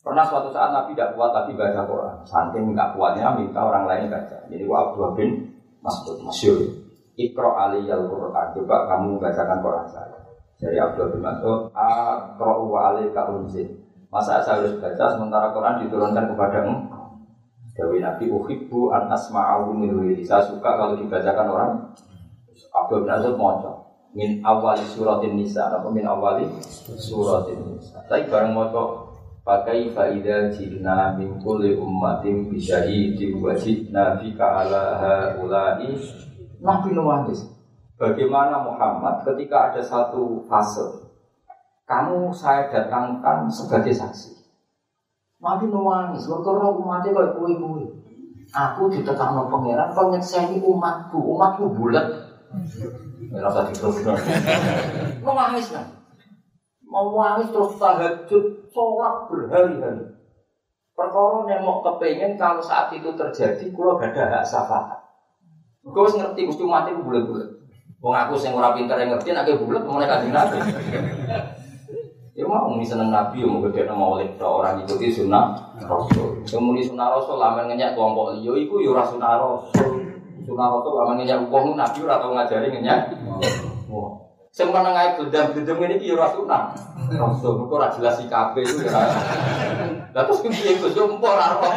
[0.00, 2.16] Pernah suatu saat Nabi tidak kuat lagi baca Quran.
[2.24, 4.48] Saking nggak kuatnya minta orang lain baca.
[4.48, 5.44] Jadi wa Abdullah bin
[5.84, 6.72] Mas'ud masyhur.
[7.20, 8.46] Ikro aliyal Quran.
[8.56, 10.16] Coba kamu bacakan Quran saya.
[10.56, 13.81] Dari Abdullah bin Mas'ud, Akro wa alika unzil.
[14.12, 17.16] Masa saya harus baca sementara Quran diturunkan kepada engkau?
[17.72, 21.72] Dewi Nabi uhibbu an asma'ahu min Saya suka kalau dibacakan orang.
[22.76, 23.88] Abdul bin Azud moco.
[24.12, 26.44] Min awali suratin nisa atau min awali
[27.00, 28.04] suratin nisa.
[28.04, 35.88] Tapi bareng moco pakai faida jina min kulli ummatin bisyahidin wa jidna bika ala haulai
[36.60, 37.48] Nabi nuwandis.
[37.96, 41.11] Bagaimana Muhammad ketika ada satu fase
[41.92, 44.32] kamu saya datangkan sebagai saksi.
[45.44, 47.84] Nabi nangis, karena umatnya kayak kue kue.
[48.52, 52.04] Aku ditekan no pangeran, kau nyekseni umatku, umatku bulat.
[53.28, 54.00] Merasa diterus.
[55.24, 55.88] Mau nangis kan?
[56.84, 60.04] Mau nangis terus tahajud, sholat berhari-hari.
[60.92, 65.00] Perkara yang mau kepengen kalau saat itu terjadi, kalau gak ada hak syafaat.
[65.80, 67.48] Gue ngerti, mesti mati bulat-bulat.
[68.04, 70.60] Wong aku sing ora pinter yang ngerti, nak bulat mulai kajian nabi.
[72.32, 76.40] Ya mau muni seneng Nabi, ya mau gede nama oleh orang ikuti sunnah Rasul.
[76.48, 80.00] Semuni sunnah Rasul, lamen ngenyak kelompok liyo, iku ya ora sunnah Rasul.
[80.40, 83.00] Sunnah Rasul lamen ngenyak uang Nabi ora tau ngajari ngenyak.
[83.92, 84.16] Wah,
[84.48, 86.72] sing meneng ae gedam-gedam ini ki ya ora sunnah
[87.12, 87.68] Rasul.
[87.68, 89.12] Kok ora jelas sikape itu ya.
[90.16, 91.68] Lah terus piye Gus yo empor ora roh.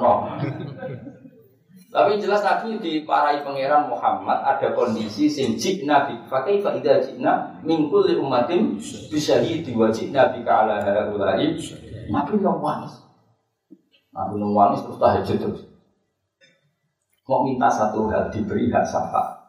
[0.00, 0.18] Kok.
[1.96, 7.00] Tapi jelas Nabi di parai pangeran Muhammad ada kondisi sing jikna bi fakai fa idza
[7.00, 8.76] jikna min kulli ummatin
[9.08, 11.56] bi syahidi wa jikna bi ala haula'i
[12.12, 13.00] Nabi yang wanis.
[14.12, 15.62] Nabi yang wanis terus tahajud terus.
[17.24, 19.48] Mau minta satu hal diberi hak syafaat.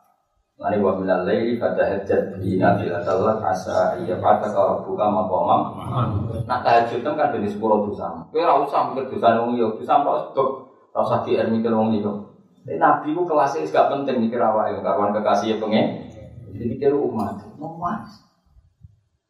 [0.55, 5.61] Lani wa minal laili fatahajjat bi nafilatallah asa iya pada kalau buka maqamam.
[6.47, 8.23] Nah tahajud kan dari sepuluh dosa.
[8.31, 9.99] Kowe ora usah mikir dosa wong liya, dosa
[10.31, 10.49] kok
[10.95, 12.26] usah GR mikir wong liya.
[12.76, 16.03] Nabi ku kelasnya gak penting mikir awake, kawan kekasih pengen.
[16.51, 18.03] Jadi mikir umat, umat.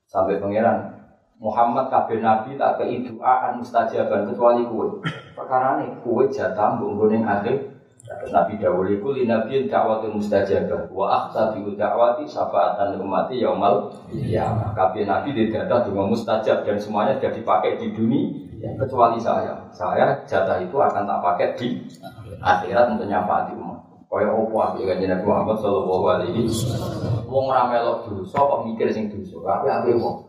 [0.10, 0.98] Sampai pangeran
[1.38, 5.06] Muhammad kabeh nabi tak kei doaan mustajaban kecuali kue.
[5.38, 7.78] Perkara ini kue jatah bungkun yang akhir.
[8.08, 14.74] Nabi Dawud itu li nabiyin dakwatun mustajabah wa akhsa bi dakwati syafaatan umati yaumal qiyamah.
[14.74, 19.53] Kabeh nabi di data dengan mustajab dan semuanya sudah dipakai di dunia kecuali saya.
[19.70, 21.68] Saya jatah itu akan tak pakai di
[22.41, 23.80] akhirat untuk nyafaati umat.
[24.08, 26.47] Kaya opo api kan Nabi Muhammad sallallahu alaihi.
[27.28, 29.36] Wong ora melok dosa kok mikir sing dosa.
[29.43, 30.24] Api api wong.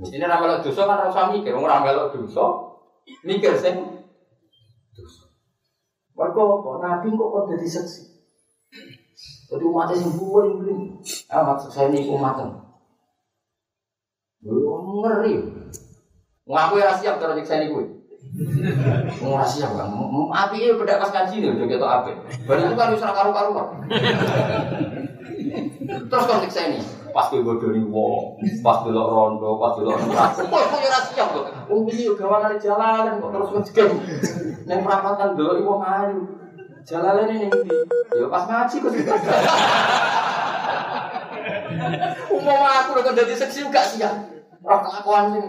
[0.00, 2.44] Mestine ora melok dosa kan usah mikir, wong ora melok dosa
[3.20, 4.00] mikir sing
[4.96, 5.28] dosa.
[6.16, 8.02] Mergo kok Nabi kok kok dadi seksi.
[9.52, 10.96] Jadi umatnya sing buwe ini.
[11.28, 12.64] Ah maksud saya ini umatnya.
[14.40, 15.59] Ngeri.
[16.50, 17.86] Ngaku ya siap kalau nyiksa ini gue.
[19.22, 19.86] Ora siap kan.
[20.34, 22.10] Api itu beda pas ngaji nih, udah gitu api.
[22.42, 23.66] Baru itu kan usah karu-karu kan.
[26.10, 26.82] Terus kalau nyiksa ini,
[27.14, 30.42] pas gue bodoh nih wong, pas delok rondo, pas delok neraka.
[30.42, 31.46] Kok kok ora siap kok.
[31.70, 33.92] Wong iki yo gawanane jalalan kok terus ngejeng.
[34.66, 36.18] Neng perapatan delok wong ayu.
[36.82, 37.78] Jalalan ini ndi?
[38.18, 38.90] Yo pas ngaji kok.
[42.34, 44.14] Umum aku udah jadi seksi gak siap.
[44.66, 45.46] Ora kelakuan sing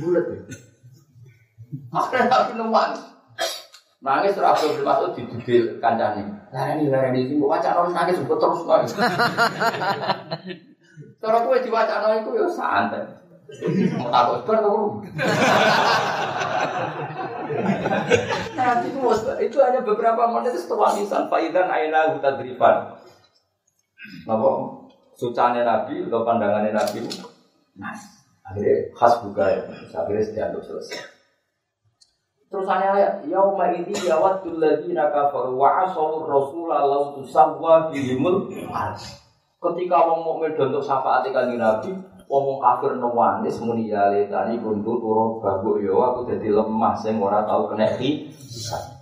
[0.00, 0.38] bulat ya.
[1.92, 2.90] Akhirnya tapi nuan.
[4.04, 6.22] Nangis terus Abdul Mas'ud didudil kancane.
[6.54, 8.92] Larani larani sing mbok wacana nangis mbok terus nangis.
[11.20, 13.02] Cara kowe diwacana iku ya santai.
[13.98, 14.74] Mau takut bar to.
[18.56, 18.98] Nah, itu,
[19.38, 22.98] itu hanya beberapa menit setelah nisan faidan aina hutadrifan.
[24.26, 24.50] Napa?
[25.16, 27.06] Sucane Nabi atau pandangannya Nabi.
[27.78, 28.15] Nas.
[28.46, 29.62] Akhirnya khas buka ya.
[29.90, 31.16] Akhirnya dianggap selesai.
[32.46, 38.46] Terus ayat yauma idzi yawaddul ladzina kafaru wa asaw rasula law tusawwa bihimul.
[39.58, 41.90] Ketika wong mukmin untuk syafaat kanjeng Nabi,
[42.30, 47.42] wong kafir newanis muni ya letani kuntu turu babu yo aku dadi lemah sing ora
[47.42, 48.94] tau kena hisab.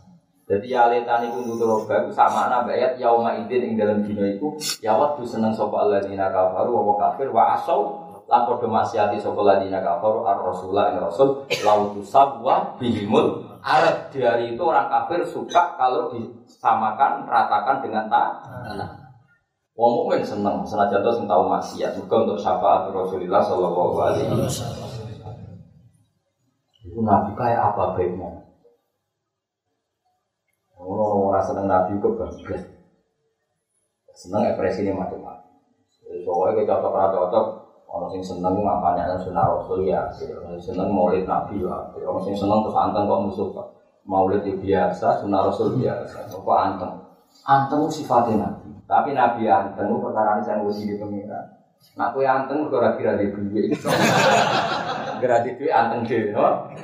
[0.49, 4.57] Jadi ya letani kuntu turu babu sama ana ayat yauma idzin ing dalam dina iku
[4.81, 10.25] yawat seneng sapa alladzina kafaru wong kafir wa asaw lan padha maksiati sapa ladina kafaru
[10.25, 16.13] ar rasulullah ing rasul lautu sabwa bihimul arab di hari itu orang kafir suka kalau
[16.13, 19.05] disamakan ratakan dengan tanah
[19.75, 24.87] Wong mukmin seneng senajan to sing tau maksiat juga untuk syafaat Rasulullah sallallahu alaihi wasallam.
[26.87, 28.55] Itu nabi kayak apa baiknya?
[30.79, 32.63] Oh, orang seneng nabi kok bagus.
[34.15, 35.43] Seneng ekspresinya macam-macam.
[36.23, 37.47] Soalnya kita cocok cocok
[37.95, 42.35] Orang sing seneng ngapain yang sunnah rasul ya, orang seneng maulid nabi ya, orang sing
[42.35, 43.67] seneng terus anteng kok musuh kok.
[44.03, 46.93] Maulid biasa, sunnah rasul biasa, kok anteng.
[47.47, 51.55] Anteng sifatnya nabi, tapi nabi anteng itu perkara ini saya nguji di pengiran.
[51.95, 53.79] Nak kue anteng ora kira di duit.
[55.23, 56.03] Kira di duit anteng
[56.35, 56.75] no?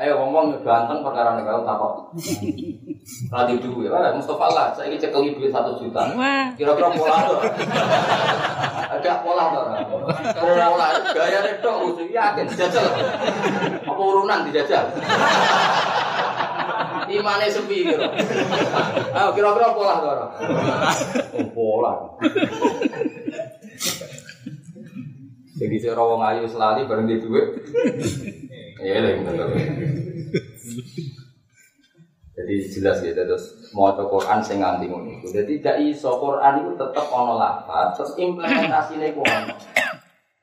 [0.00, 1.92] Ayo ngomong udah anteng perkara ini kalau takut.
[3.60, 6.08] Duit, lah Mustafa lah, saya ini cekel duit satu juta.
[6.56, 7.44] Kira-kira pola tuh.
[8.96, 9.64] Ada pola tuh.
[10.40, 12.88] Pola gaya itu usul yakin dijajal.
[13.84, 14.88] Apa urunan dijajal?
[17.12, 18.08] Imane sepi kira.
[19.12, 20.32] Ayo kira-kira pola tuh.
[21.52, 21.92] Pola.
[25.60, 27.48] Jadi saya wong ayu selali bareng di duit.
[28.80, 29.12] Ya lah
[32.40, 35.28] Jadi jelas ya terus mau Quran sing nganti ngono iku.
[35.28, 37.36] Jadi tidak iso Quran itu tetap ono
[37.92, 39.54] terus implementasinya ku ono.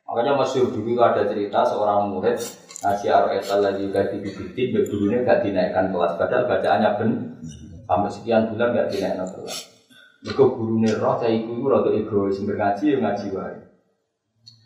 [0.07, 2.37] Makanya masyur dulu ada cerita seorang murid
[2.77, 7.11] Nasi Aroetal lagi ganti bibiti, gurunya gak dinaikkan kelas, padahal bacaannya ben
[7.89, 9.57] sampai sekian bulan gak dinaikkan kelas.
[10.21, 13.57] Mereka gurunya roh, saya ikut roh egois, ngaji ya ngaji wae.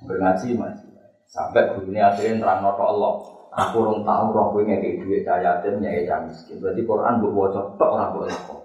[0.04, 0.92] Ngaji masih.
[1.32, 3.14] Sampai gurunya akhirnya terang noto Allah.
[3.52, 6.64] Aku orang tahu roh gue ngekei duit cahaya yatim nyai cah miskin.
[6.64, 8.56] Berarti Quran buat bocor tok orang buat nopo.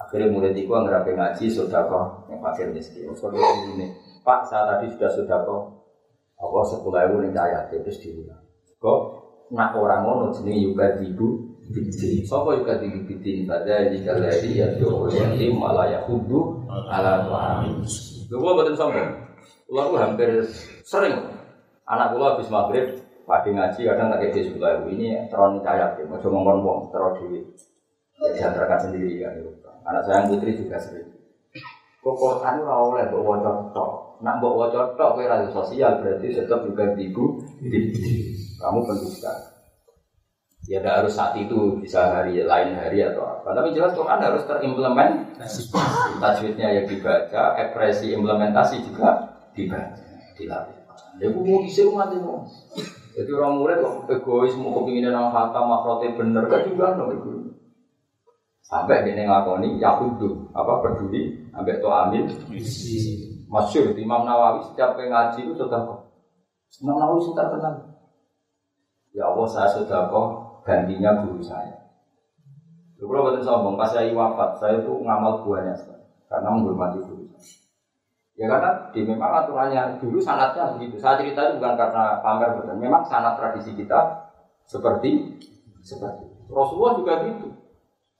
[0.00, 3.12] Akhirnya mulai tiku nggak ngaji sudah kok yang fakir miskin.
[3.12, 3.44] Soalnya
[3.76, 3.92] ini
[4.24, 5.62] Pak saya tadi sudah sudah kok
[6.36, 8.40] apa sepuluh ribu nih cahaya terus diulang.
[8.80, 9.00] Kok
[9.52, 12.24] nak orang ngono jenis juga bidin.
[12.24, 17.84] Sopo juga di bidin pada jika lagi ya doa yang malah ya hudu ala tuhan.
[18.32, 19.12] Gue betul sombong.
[19.68, 20.46] Ular hampir
[20.86, 21.36] sering
[21.86, 26.22] Anak kula habis maghrib pagi ngaji kadang tak kayak sebelah ini teron cahaya ya, mau
[26.22, 27.42] ngomong ngomong teron di
[28.16, 29.50] diantarkan sendiri kan itu.
[29.86, 31.10] Anak saya yang putri juga sering.
[32.00, 34.22] Kok Quran ora oleh waca tok.
[34.22, 37.42] Nak mbok waca tok kowe ra sosial berarti tetap juga ibu
[38.62, 39.34] kamu pendusta.
[40.66, 43.54] Ya tidak harus saat itu bisa hari lain hari atau apa.
[43.54, 45.14] Tapi jelas Quran harus terimplement.
[46.18, 50.02] Tajwidnya yang dibaca, ekspresi implementasi juga dibaca,
[50.34, 50.78] dilatih.
[51.22, 52.18] Ya aku mau isi rumah itu.
[53.16, 57.48] Jadi orang murid kok egois mau kepingin nang kata makrote bener kan juga no itu.
[58.60, 62.28] Sampai dia ngakoni yahudu apa peduli sampai to amil.
[63.46, 66.00] Masyur Imam Nawawi setiap ngaji itu sudah kok.
[66.84, 67.74] Imam Nawawi sudah kenal.
[69.16, 70.28] Ya Allah saya sudah kok
[70.68, 71.72] gantinya guru saya.
[73.00, 75.72] Dulu kalau sombong, pas saya wafat, saya itu ngamal buahnya
[76.28, 77.15] karena menghormati guru.
[78.36, 81.00] Ya karena di memang aturannya dulu sanatnya begitu.
[81.00, 82.76] Saya cerita itu bukan karena pamer bukan.
[82.76, 84.28] Memang sanat tradisi kita
[84.68, 85.40] seperti
[85.80, 87.48] seperti Rasulullah juga gitu.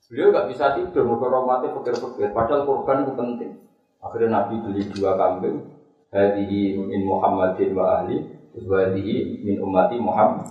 [0.09, 1.05] Beliau nggak bisa tidur,
[1.45, 2.33] mati pikir-pikir.
[2.33, 3.53] Padahal korban itu penting.
[4.01, 5.77] Akhirnya Nabi beli dua kambing.
[6.09, 8.25] Hadihi min Muhammadin wa ahli.
[8.57, 10.49] Hadihi min ummati Muhammad.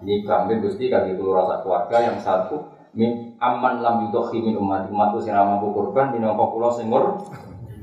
[0.00, 2.64] Ini kambing gusti kaki keluar rasa keluarga yang satu
[2.96, 6.16] min aman lam yudokhi min ummati umatku sing mampu korban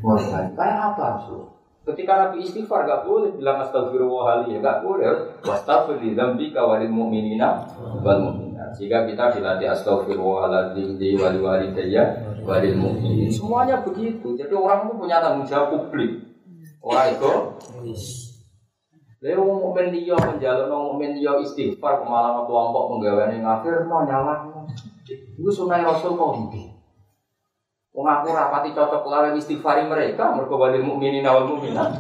[0.02, 1.44] Mulai kayak apa Rasul?
[1.88, 6.92] Ketika Nabi istighfar gak boleh bilang astagfirullah ya gak boleh harus wastafir di dambi kawalil
[6.92, 7.64] mu'minina
[8.04, 8.76] wal mu'minat.
[8.76, 12.12] Jika kita dilatih astagfirullahaladzim di wali wali daya
[12.44, 13.32] walil mu'minin.
[13.32, 14.36] Semuanya begitu.
[14.36, 16.12] Jadi orang itu punya tanggung jawab publik.
[16.84, 17.32] Orang itu
[19.18, 24.46] Lalu mukmin dia menjalin mukmin dia istighfar kemalangan kelompok penggawean yang ngafir mau nyala.
[25.10, 26.54] Itu sunai Rasul kok
[27.98, 31.98] Wong aku rapati cocok lawan istighfari mereka, mereka wali mukminin awal mukminat.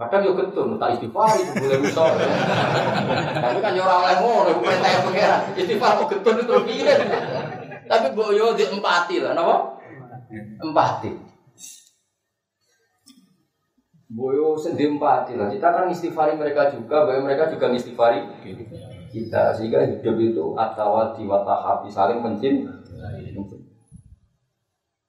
[0.00, 2.16] Kadang yo getun, tak istighfari boleh misal.
[3.36, 5.36] Tapi kan yo ora oleh ngono, iku perintah pengira.
[5.52, 6.94] Istighfar kok getun itu piye?
[7.84, 9.76] Tapi mbok yo di empati lah, napa?
[10.64, 11.10] Empati.
[14.08, 15.52] Boyo sendiri empati lah.
[15.52, 18.24] Kita kan istighfari mereka juga, bahwa mereka juga istighfari
[19.12, 19.52] kita.
[19.52, 23.36] Sehingga hidup itu atau diwatahabi saling mencintai.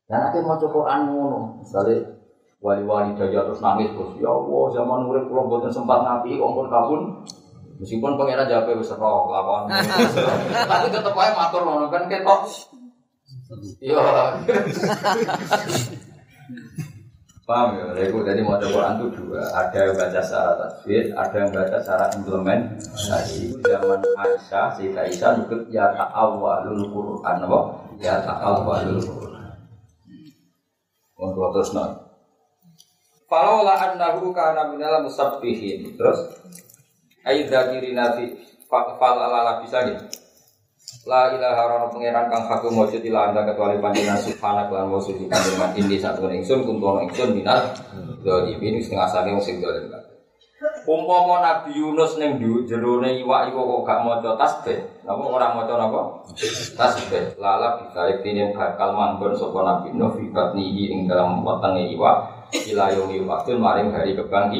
[0.08, 2.00] Dan nanti mau coba anu, misalnya
[2.64, 7.28] wali-wali daya terus nangis terus, ya Allah zaman murid pulau buatan sempat nabi, ompon kabun,
[7.76, 9.68] meskipun pengira jawab wis roh lakon,
[10.72, 12.42] tapi tetap aja matur ngono kan ketok,
[13.84, 14.00] iya.
[17.48, 21.52] Paham ya, Reku tadi mau Quran itu dua, ada yang baca secara tajwid, ada yang
[21.56, 23.56] baca secara implementasi.
[23.64, 27.60] Zaman Aisyah, Sayyidah Aisyah ikut ya ta'awwalul Quran, apa?
[28.04, 29.37] Ya ta'awwalul Quran.
[31.18, 31.98] Untuk terus nol.
[33.28, 35.98] Kalau lah annahu kana minal musabbihin.
[35.98, 36.20] Terus
[37.26, 38.38] ayat dzakiri nabi
[38.70, 40.06] fal ala bisa gitu.
[41.08, 45.28] La ilaha illallah pangeran kang hakum wujud ila anda kecuali panjenengan subhanak lan wa suci
[45.28, 47.76] panjenengan ini satu ingsun kuntu ingsun minal
[48.24, 49.92] dzalimin setengah saking sing dolim
[50.88, 56.24] Umpama Nabi Yunus ning jerone iwak iku kok gak maca tasbih, napa ora maca napa?
[56.80, 57.36] Tasbih.
[57.36, 62.96] Lala bisa iktine bakal manggon sapa Nabi Nuh fi batnihi ing dalam wetenge iwak ila
[62.96, 64.56] yaumi waktu maring hari kebang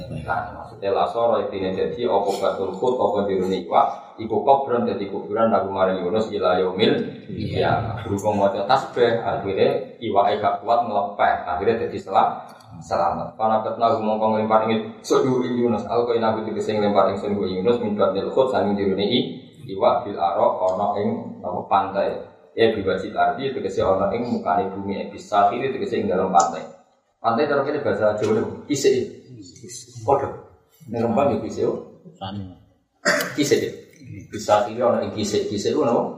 [0.00, 3.86] Nah, maksudnya lasoro iktine dadi apa batul khut apa jerone iwak
[4.20, 6.92] iku kubran dadi kuburan Nabi maring Yunus ila yaumil
[7.32, 13.36] ya berhubung maca tasbih akhirnya iwake gak kuat ngelepeh akhirnya selam selamat.
[13.36, 15.84] Karena ketna ngomong kong lempar ingin sedu Yunus.
[15.86, 19.20] Al kau nabi tiga sing lempar ing sedu Yunus minta nilkut sanging diruni i
[19.70, 21.08] iwa bil aro ono ing
[21.44, 22.08] apa pantai.
[22.58, 26.64] Ya bibaji arti itu kese ono ing mukane bumi ebis itu kese ing dalam pantai.
[27.20, 28.92] Pantai terus kita bahasa Jawa itu kisih.
[30.02, 30.28] Kode.
[30.88, 31.68] Ini rembang ya kisih.
[33.36, 33.60] Kisih.
[34.32, 36.16] Bisa kiri ono ing kisih kisih itu nama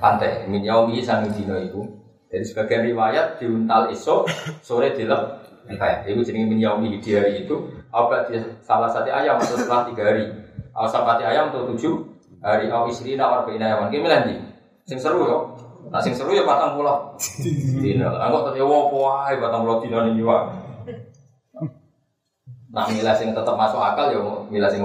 [0.00, 0.48] pantai.
[0.48, 1.84] Min yaumi sanging dino itu.
[2.32, 4.24] Jadi sebagian riwayat diuntal esok
[4.64, 7.54] sore dilep Kayak itu jenis min di hari itu
[7.94, 10.26] apa dia salah satu ayam atau setelah tiga hari?
[10.74, 11.94] Atau satu ayam atau tujuh
[12.42, 12.66] hari?
[12.66, 14.36] Atau istri nak warga inayawan gimana nanti
[14.82, 15.38] sing seru yo.
[15.90, 17.14] Nah sing seru ya batang pulau
[17.82, 20.50] dino aku tadi wow wae batang pulau dino ini juga
[22.72, 24.82] Nah milah sing tetap masuk akal ya milah sing?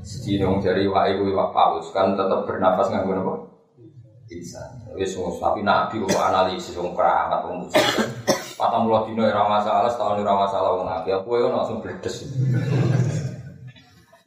[0.00, 3.34] Jadi dong dari wae kuwi wak paus kan tetap bernafas nganggo apa?
[4.28, 4.62] Bisa.
[4.94, 7.66] Tapi nabi kok analisis wong keramat wong
[8.60, 11.16] Patang puluh dino ora masalah, setahun ora masalah wong nabi.
[11.16, 12.28] Aku yo langsung bledes.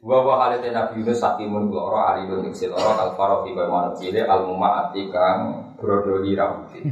[0.02, 4.26] Wa wa halite Nabi Yunus sakimun loro alilun iksil loro kal faro fi manuk cile
[4.26, 6.82] al mumaati kang brodoli rambut.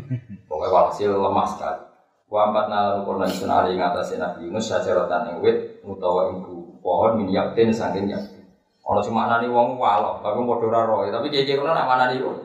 [0.46, 1.82] Pokoke walhasil lemah sekali.
[2.30, 6.46] Wa ampat nalan kono sun ali ngatasé Nabi Yunus sajaratan ing wit utawa ing
[6.78, 8.46] pohon min yaktin saking yaktin.
[8.86, 12.38] Ana sing maknani wong walo, tapi padha ora roe, tapi kiye kono nak maknani walo.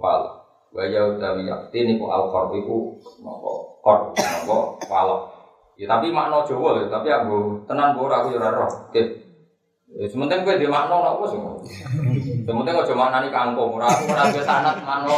[0.00, 0.35] Walo.
[0.76, 4.56] Wa ya utawi yaktin iku al qarb iku napa qor napa
[4.92, 5.16] walo.
[5.80, 8.68] Ya tapi makna Jawa lho, tapi aku tenan ora aku ya ora roh.
[8.92, 9.24] Oke.
[9.96, 11.40] Ya sementing gue di makna nopo sih.
[12.44, 15.16] Sementing aja maknani kangkung, ora aku ora sanat makna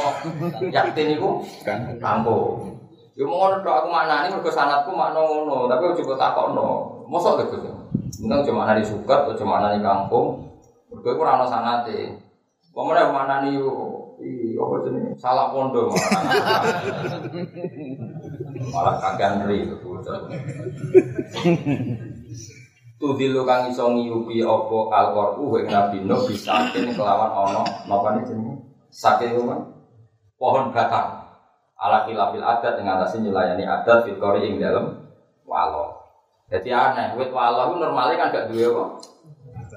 [0.71, 1.43] yakin iku
[1.99, 2.79] kangkung.
[3.19, 6.67] Ya mau ngono aku maknani mergo sanatku makna ngono, tapi aja kok takokno.
[7.11, 7.63] Mosok lho Gus.
[8.15, 10.43] Sementing aja maknani sukat, aja maknani kangkung.
[10.91, 12.28] Mergo ora ana sanate.
[12.79, 15.11] Pemene maknani iya apa jenenge?
[15.19, 17.19] Salah pondok malah.
[18.71, 19.67] Malah kagan ri
[23.03, 28.63] Tudilu kang iso ngiyupi apa alqur'u wa nabi no bisa kelawan ana napa jenenge
[28.95, 29.43] saking
[30.39, 31.35] pohon batang
[31.75, 35.03] ala khilafil adat dengan atas nyulayani adat fil ing dalam
[35.43, 35.99] walo.
[36.47, 38.85] Jadi aneh, wit walo normalnya kan gak duwe apa?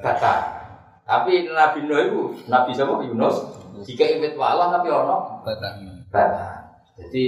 [0.06, 0.61] Batang.
[1.06, 3.02] Tapi Nabi Nuh itu, Nabi siapa?
[3.04, 3.36] Yunus.
[3.82, 6.06] Jika wit walo tapi ono batang.
[6.14, 6.62] Batang.
[6.99, 7.24] Jadi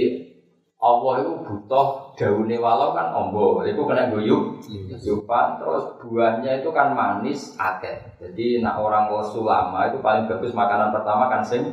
[0.84, 4.60] Allah itu butuh daunnya walau kan ombo, itu kena guyup,
[5.00, 8.20] yupan, terus buahnya itu kan manis, akeh.
[8.20, 11.72] Jadi nak orang sulama itu paling bagus makanan pertama kan sing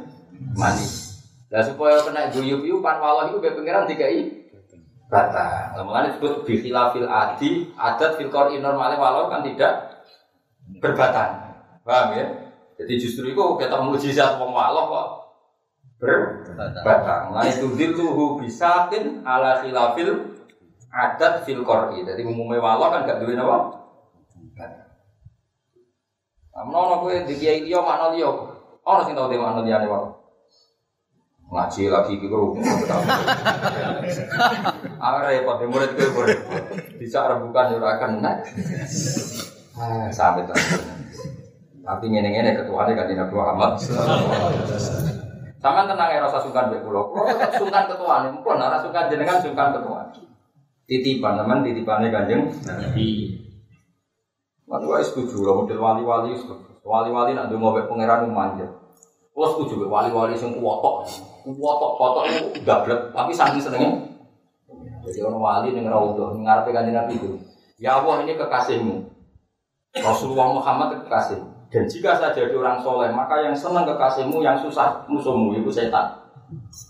[0.55, 1.19] manis.
[1.51, 4.47] Nah supaya kena guyup yupan walau itu biar pengiran tiga i
[5.11, 5.75] bata.
[5.75, 10.07] Mengenai disebut bihilafil adi, adat filkor normalnya walau kan tidak
[10.79, 11.50] berbatang.
[11.81, 12.25] Paham ya?
[12.81, 15.07] Jadi justru itu kita mujizat wong walau kok
[16.01, 17.29] berbatang.
[17.29, 18.01] Nah itu bisa
[18.41, 20.33] bisakin ala khilafil
[20.89, 21.61] adat fil.
[21.61, 23.81] Jadi umumnya walau kan gak duwe napa?
[26.51, 28.29] Namun ono kowe di kiai dia makna liya.
[28.81, 30.09] Ono sing tau de makna liyane wae.
[31.51, 32.57] Ngaji lagi iki karo.
[34.99, 36.39] Are repot murid kowe murid.
[36.99, 38.41] Bisa rembukan yo ora kena.
[39.79, 40.45] Ah, sampai
[41.81, 43.71] Tapi ngene-ngene ketuane kan Nabi Muhammad.
[45.61, 47.13] Sama tenang ya rasa sungkan be pulau.
[47.13, 50.09] Pulau sungkan ketua nih, mungkin nara sungkan jenengan sungkan ketua.
[50.89, 53.37] Titipan teman titipannya kanjeng Nabi.
[54.65, 56.33] Mati wae setuju lah model wali-wali.
[56.81, 58.65] Wali-wali nak mau be pangeran manja.
[59.37, 61.05] Wah setuju wali-wali sing kuwotok.
[61.45, 64.01] Kuwotok kotok itu gablek tapi sangi senengnya.
[65.05, 67.37] Jadi orang wali ning raudhah ngarepe kanjeng Nabi itu.
[67.77, 68.95] Ya Allah ini kekasihmu.
[70.01, 71.50] Rasulullah Muhammad kekasihmu.
[71.71, 76.19] Dan jika saya jadi orang soleh, maka yang senang kekasihmu, yang susah musuhmu itu setan.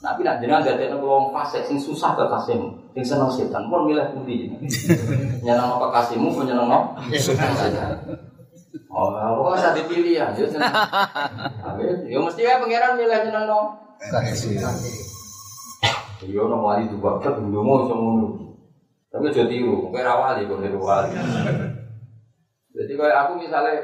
[0.01, 4.09] Nabi nak jenengan dadi nek wong fasik sing susah kekasihmu, sing seneng setan, pun milih
[4.09, 4.49] pundi.
[5.45, 7.53] Nyeneng kekasihmu pun nyeneng setan.
[8.91, 10.43] Oh, kok usah dipilih ya, yo.
[12.11, 13.71] Yo mesti ya pangeran milih nyeneng no.
[16.27, 18.27] Yo no wali juga ket ndonga iso ngono.
[19.11, 21.11] Tapi aja tiru, kowe ra wali kok niru wali.
[22.75, 23.75] Jadi kayak aku misalnya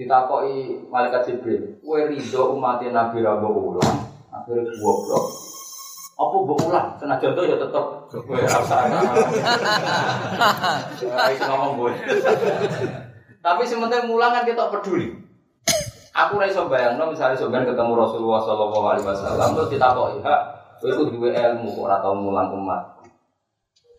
[0.00, 3.96] ditakoi malaikat Jibril, kue ridho umat Nabi Rabu ulang,
[4.32, 5.24] akhirnya goblok.
[6.20, 6.88] Apa mbok ulang?
[7.00, 8.76] Kena contoh ya tetep kue rasa.
[11.32, 11.92] Itu ngomong gue.
[13.40, 15.16] Tapi sementara mulang kan kita peduli.
[16.12, 20.40] Aku ora iso bayangno misalnya sampean ketemu Rasulullah sallallahu alaihi wasallam terus ditakoki, "Hak,
[20.82, 23.00] kowe iku duwe ilmu kok ora tau mulang umat."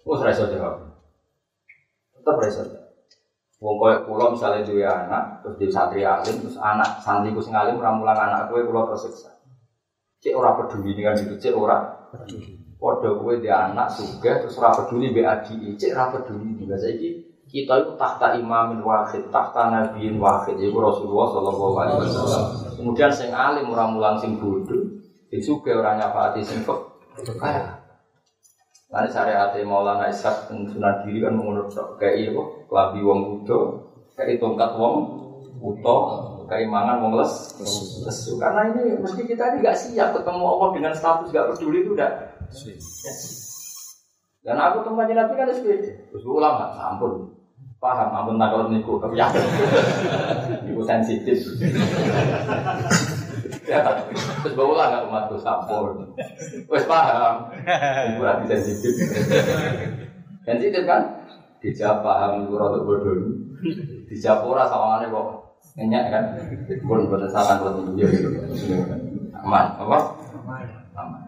[0.06, 0.78] Wes ora iso jawab.
[2.14, 2.81] Tetep ora iso.
[3.62, 7.78] Wong koyo kula misalnya duwe anak, terus di santri alim, terus anak santriku sing alim
[7.78, 9.30] ora mulang anak kowe kula tersiksa.
[10.18, 12.58] Cek ora peduli dengan itu, cek ora peduli.
[12.82, 16.58] Padha kowe di anak sugih terus ora peduli mbek adike, cek ora peduli.
[16.58, 17.10] Juga saiki
[17.54, 22.46] kita itu tahta imamin wahid, tahta nabiin wahid, yaitu Rasulullah Shallallahu Alaihi Wasallam.
[22.82, 24.90] Kemudian sing alim ora mulang sing bodoh,
[25.30, 26.66] itu juga orang nyafati sing
[27.38, 27.81] kaya.
[28.92, 33.60] Lalu syariat Maulana Ishak dan Sunan Diri kan menurut kayak kok kelabi wong kudo,
[34.20, 34.96] kayak tongkat wong
[35.64, 35.98] uto,
[36.52, 37.32] kayak mangan wong les,
[38.04, 38.36] lesu.
[38.36, 42.12] Karena ini mesti kita ini nggak siap ketemu Allah dengan status gak peduli itu udah.
[44.44, 47.32] Dan aku teman Nabi kan SPD, terus ulama, ampun,
[47.80, 49.30] paham, ampun nakal niku, tapi ya,
[50.68, 51.46] niku sensitif.
[53.72, 53.88] Ya,
[54.44, 55.96] terus bawa lah nggak umatku sampur.
[56.68, 57.48] Wes paham.
[58.12, 59.00] Ibu lagi sensitif.
[60.44, 61.24] Sensitif kan?
[61.64, 63.16] Dijawab paham itu rada bodoh.
[64.12, 65.28] Dijawab ora sawangane kok
[65.80, 66.24] nyenyak kan.
[66.84, 68.28] Pun boten salah boten yo yo.
[69.40, 69.98] Aman, apa?
[71.00, 71.24] Aman.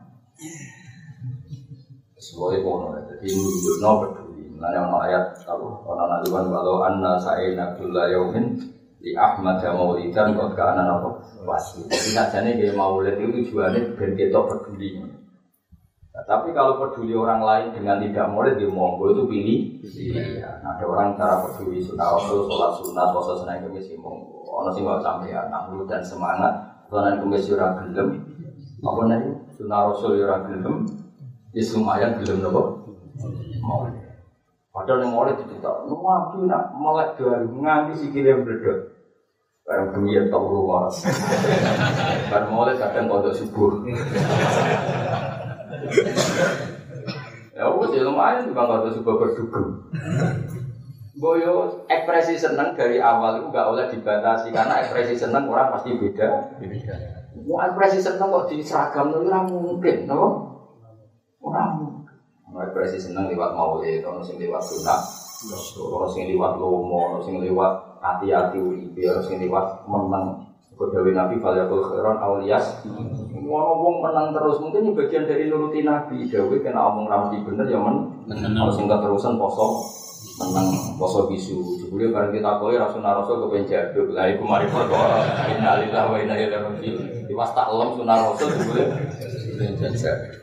[2.19, 4.43] Semuanya kono, jadi nunjukno peduli.
[4.51, 5.63] Mulane ono ayat apa?
[5.63, 8.59] Ono naluan walau anna sa'ina kulla yaumin
[9.03, 11.19] di Ahmad ya maulidan kok kana apa?
[11.43, 11.91] Wasli.
[11.91, 15.03] Jadi sajane kayak maulid itu tujuannya ben ketok peduli.
[16.15, 19.59] Nah, tapi kalau peduli orang lain dengan tidak maulid dia monggo itu pilih.
[19.83, 20.55] Iya.
[20.63, 24.47] Nah, ada orang cara peduli sunnah rasul, sholat sunat, puasa senin kemis ya monggo.
[24.47, 25.51] Ono sing nggak sampai ya,
[25.83, 26.53] dan semangat.
[26.87, 28.09] Senin kemis ya ora gelem.
[28.87, 29.19] Apa nih?
[29.59, 30.87] Sunnah rasul ya ora gelem.
[31.51, 32.87] Ya lumayan gelem nopo.
[33.59, 33.99] Maulid.
[34.73, 38.92] Padahal yang maulid itu tak, nabi nak melek dua nganti sikilnya berdua.
[39.63, 40.91] Barang bunyi ya tau rumah.
[42.27, 43.79] Barang mulai kadang kodok subuh.
[47.55, 49.65] Ya wes ya lumayan juga kodok subuh berdugem.
[51.15, 56.59] Boyo ekspresi seneng dari awal itu nggak boleh dibatasi karena ekspresi seneng orang pasti beda.
[57.47, 60.23] Mau ekspresi seneng kok di seragam itu orang mungkin, no?
[61.39, 62.11] Orang mungkin.
[62.51, 64.99] Ekspresi seneng lewat maulid, orang sing lewat sunnah,
[65.79, 70.43] orang sing lewat lomo, orang sing lewat hati-hati uripe harus liwat menang.
[70.73, 72.81] Kodawi Nabi Falyakul Khairan Auliyas
[73.43, 74.57] Mau ngomong menang terus.
[74.57, 76.25] Mungkin ini bagian dari nuruti Nabi.
[76.25, 78.09] Dawi kena omong ramadi bener ya men.
[78.33, 79.85] Harus singkat terusan poso.
[80.41, 81.77] Menang poso bisu.
[81.77, 86.57] Jebule bareng kita koi Rasul kepen jaduk Lah iku mari perkara Innalillah wa inna ilaihi
[86.57, 87.29] raji'un.
[87.29, 90.33] Diwas tak lem sunah Rasul kepen jaduk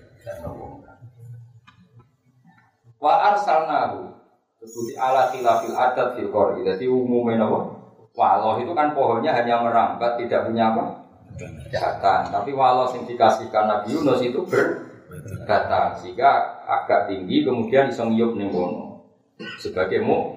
[3.02, 4.19] Wa arsalnahu
[4.60, 6.60] Seperti ala khilafil adat fil qori.
[6.68, 7.58] Jadi umumnya apa?
[8.12, 11.00] Walau itu kan pohonnya hanya merambat, tidak punya apa?
[11.72, 12.28] Batang.
[12.28, 15.96] Tapi walau yang dikasihkan Nabi Yunus itu berbatang.
[16.04, 18.52] Sehingga agak tinggi, kemudian bisa ngiyup nih
[19.56, 20.36] Sebagai mu,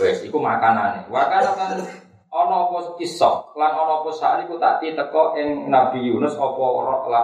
[0.00, 1.04] Wes, itu makanannya.
[1.12, 1.70] Makanan kan
[2.32, 6.64] ono apa kisah, lan ono apa saat itu tak teko ing Nabi Yunus apa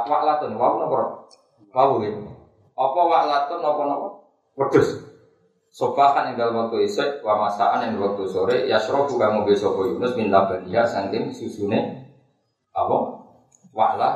[0.05, 1.01] waklatun, wau napa?
[1.73, 1.97] Wau.
[2.77, 4.09] Apa waklatun napa napa?
[4.61, 5.12] Wedhus.
[5.73, 9.81] Sobahan yang dalam waktu isek, wa masaan yang dalam waktu sore, ya yasrofu kamu besok
[9.81, 12.13] Yunus min labaniya sangking susune
[12.77, 12.97] apa?
[13.73, 14.11] Wa'la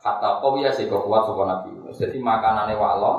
[0.00, 2.00] kata ya sih kuat sopan Nabi Yunus.
[2.00, 3.12] Jadi makanannya wa'la,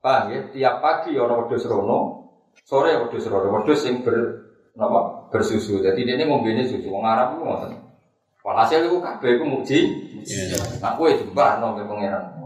[0.00, 0.40] paham ya?
[0.48, 2.32] Tiap pagi orang wedhus rono,
[2.64, 4.16] sore wedhus rono, wedhus yang ber
[4.80, 5.28] apa?
[5.28, 5.84] bersusu.
[5.84, 7.76] Jadi ini ngombene susu, wong Arab ku ngoten.
[8.40, 9.78] Walhasil iku kabeh iku muji.
[10.80, 12.40] Nah kowe jembah nang pangeran.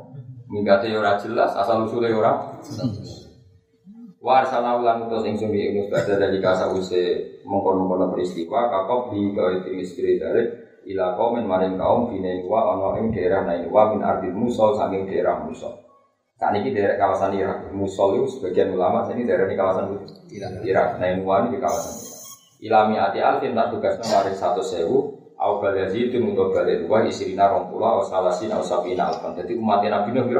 [0.51, 2.19] Minggate ya ora jelas, asal usule ya
[4.23, 4.47] ora.
[4.47, 9.67] Warsana ulan utus ing sumi Yunus pada dari kasa use mengkono-kono peristiwa kakop di gawe
[9.67, 10.43] timis kiri dari
[10.95, 15.11] ila kaumin maring kaum bine wa ono ing daerah nain wa min ardi musol saking
[15.11, 15.75] daerah musol.
[16.39, 19.85] Saat ini daerah kawasan Irak musol itu sebagian ulama ini daerah di kawasan
[20.31, 20.51] Irak.
[20.63, 22.11] Irak nain wa di kawasan Irak.
[22.63, 27.51] Ilami ati alfin tak tugasnya maring satu sewu au bal yazidun untuk balik dua isirina
[27.51, 29.35] rompula au salasin au sabina alfan.
[29.35, 30.31] Jadi umat Nabi Nuh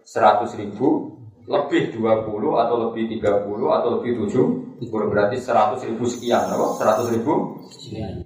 [0.00, 1.15] seratus ribu
[1.46, 6.66] lebih 20 atau lebih 30 atau lebih 7 berarti 100 ribu sekian apa?
[6.74, 7.62] 100 ribu?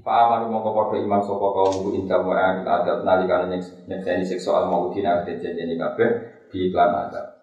[0.01, 3.53] Pak Amar mau ke podo iman sopo kaum bu mu'an kita ada nalikan
[3.87, 6.07] nyekseni seksual mau dina ada janjani kabe
[6.51, 7.41] di iklan ada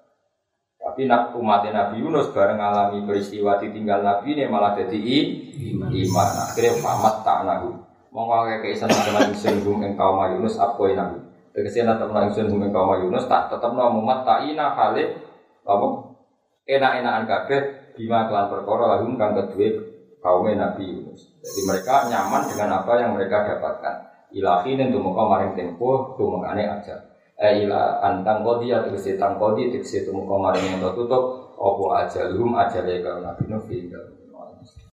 [0.87, 4.95] tapi nak umat Nabi Yunus bareng alami peristiwa ditinggal Nabi ini malah jadi
[5.83, 6.29] iman.
[6.47, 7.75] akhirnya pamat tak nahu.
[8.15, 11.21] Mau ngake keisan teman ingsun hum engkau Yunus apa nahu?
[11.51, 15.26] Tegese teman ingsun hum engkau Yunus tak tetap no mumat tak ina halik
[15.67, 15.87] apa
[16.63, 17.61] enak-enakan kabeh
[17.99, 21.39] bima kelan perkara lahum kang kedue kaum Nabi Yunus.
[21.43, 23.95] Jadi mereka nyaman dengan apa yang mereka dapatkan.
[24.35, 26.95] Ilahi dan tumuka maring tempo tumukane aja.
[27.37, 32.27] Eh ila antang kodi atau kesi tang kodi tegese tumuka maring yang tertutup opo aja
[32.33, 33.61] lum aja leka Nabi Nuh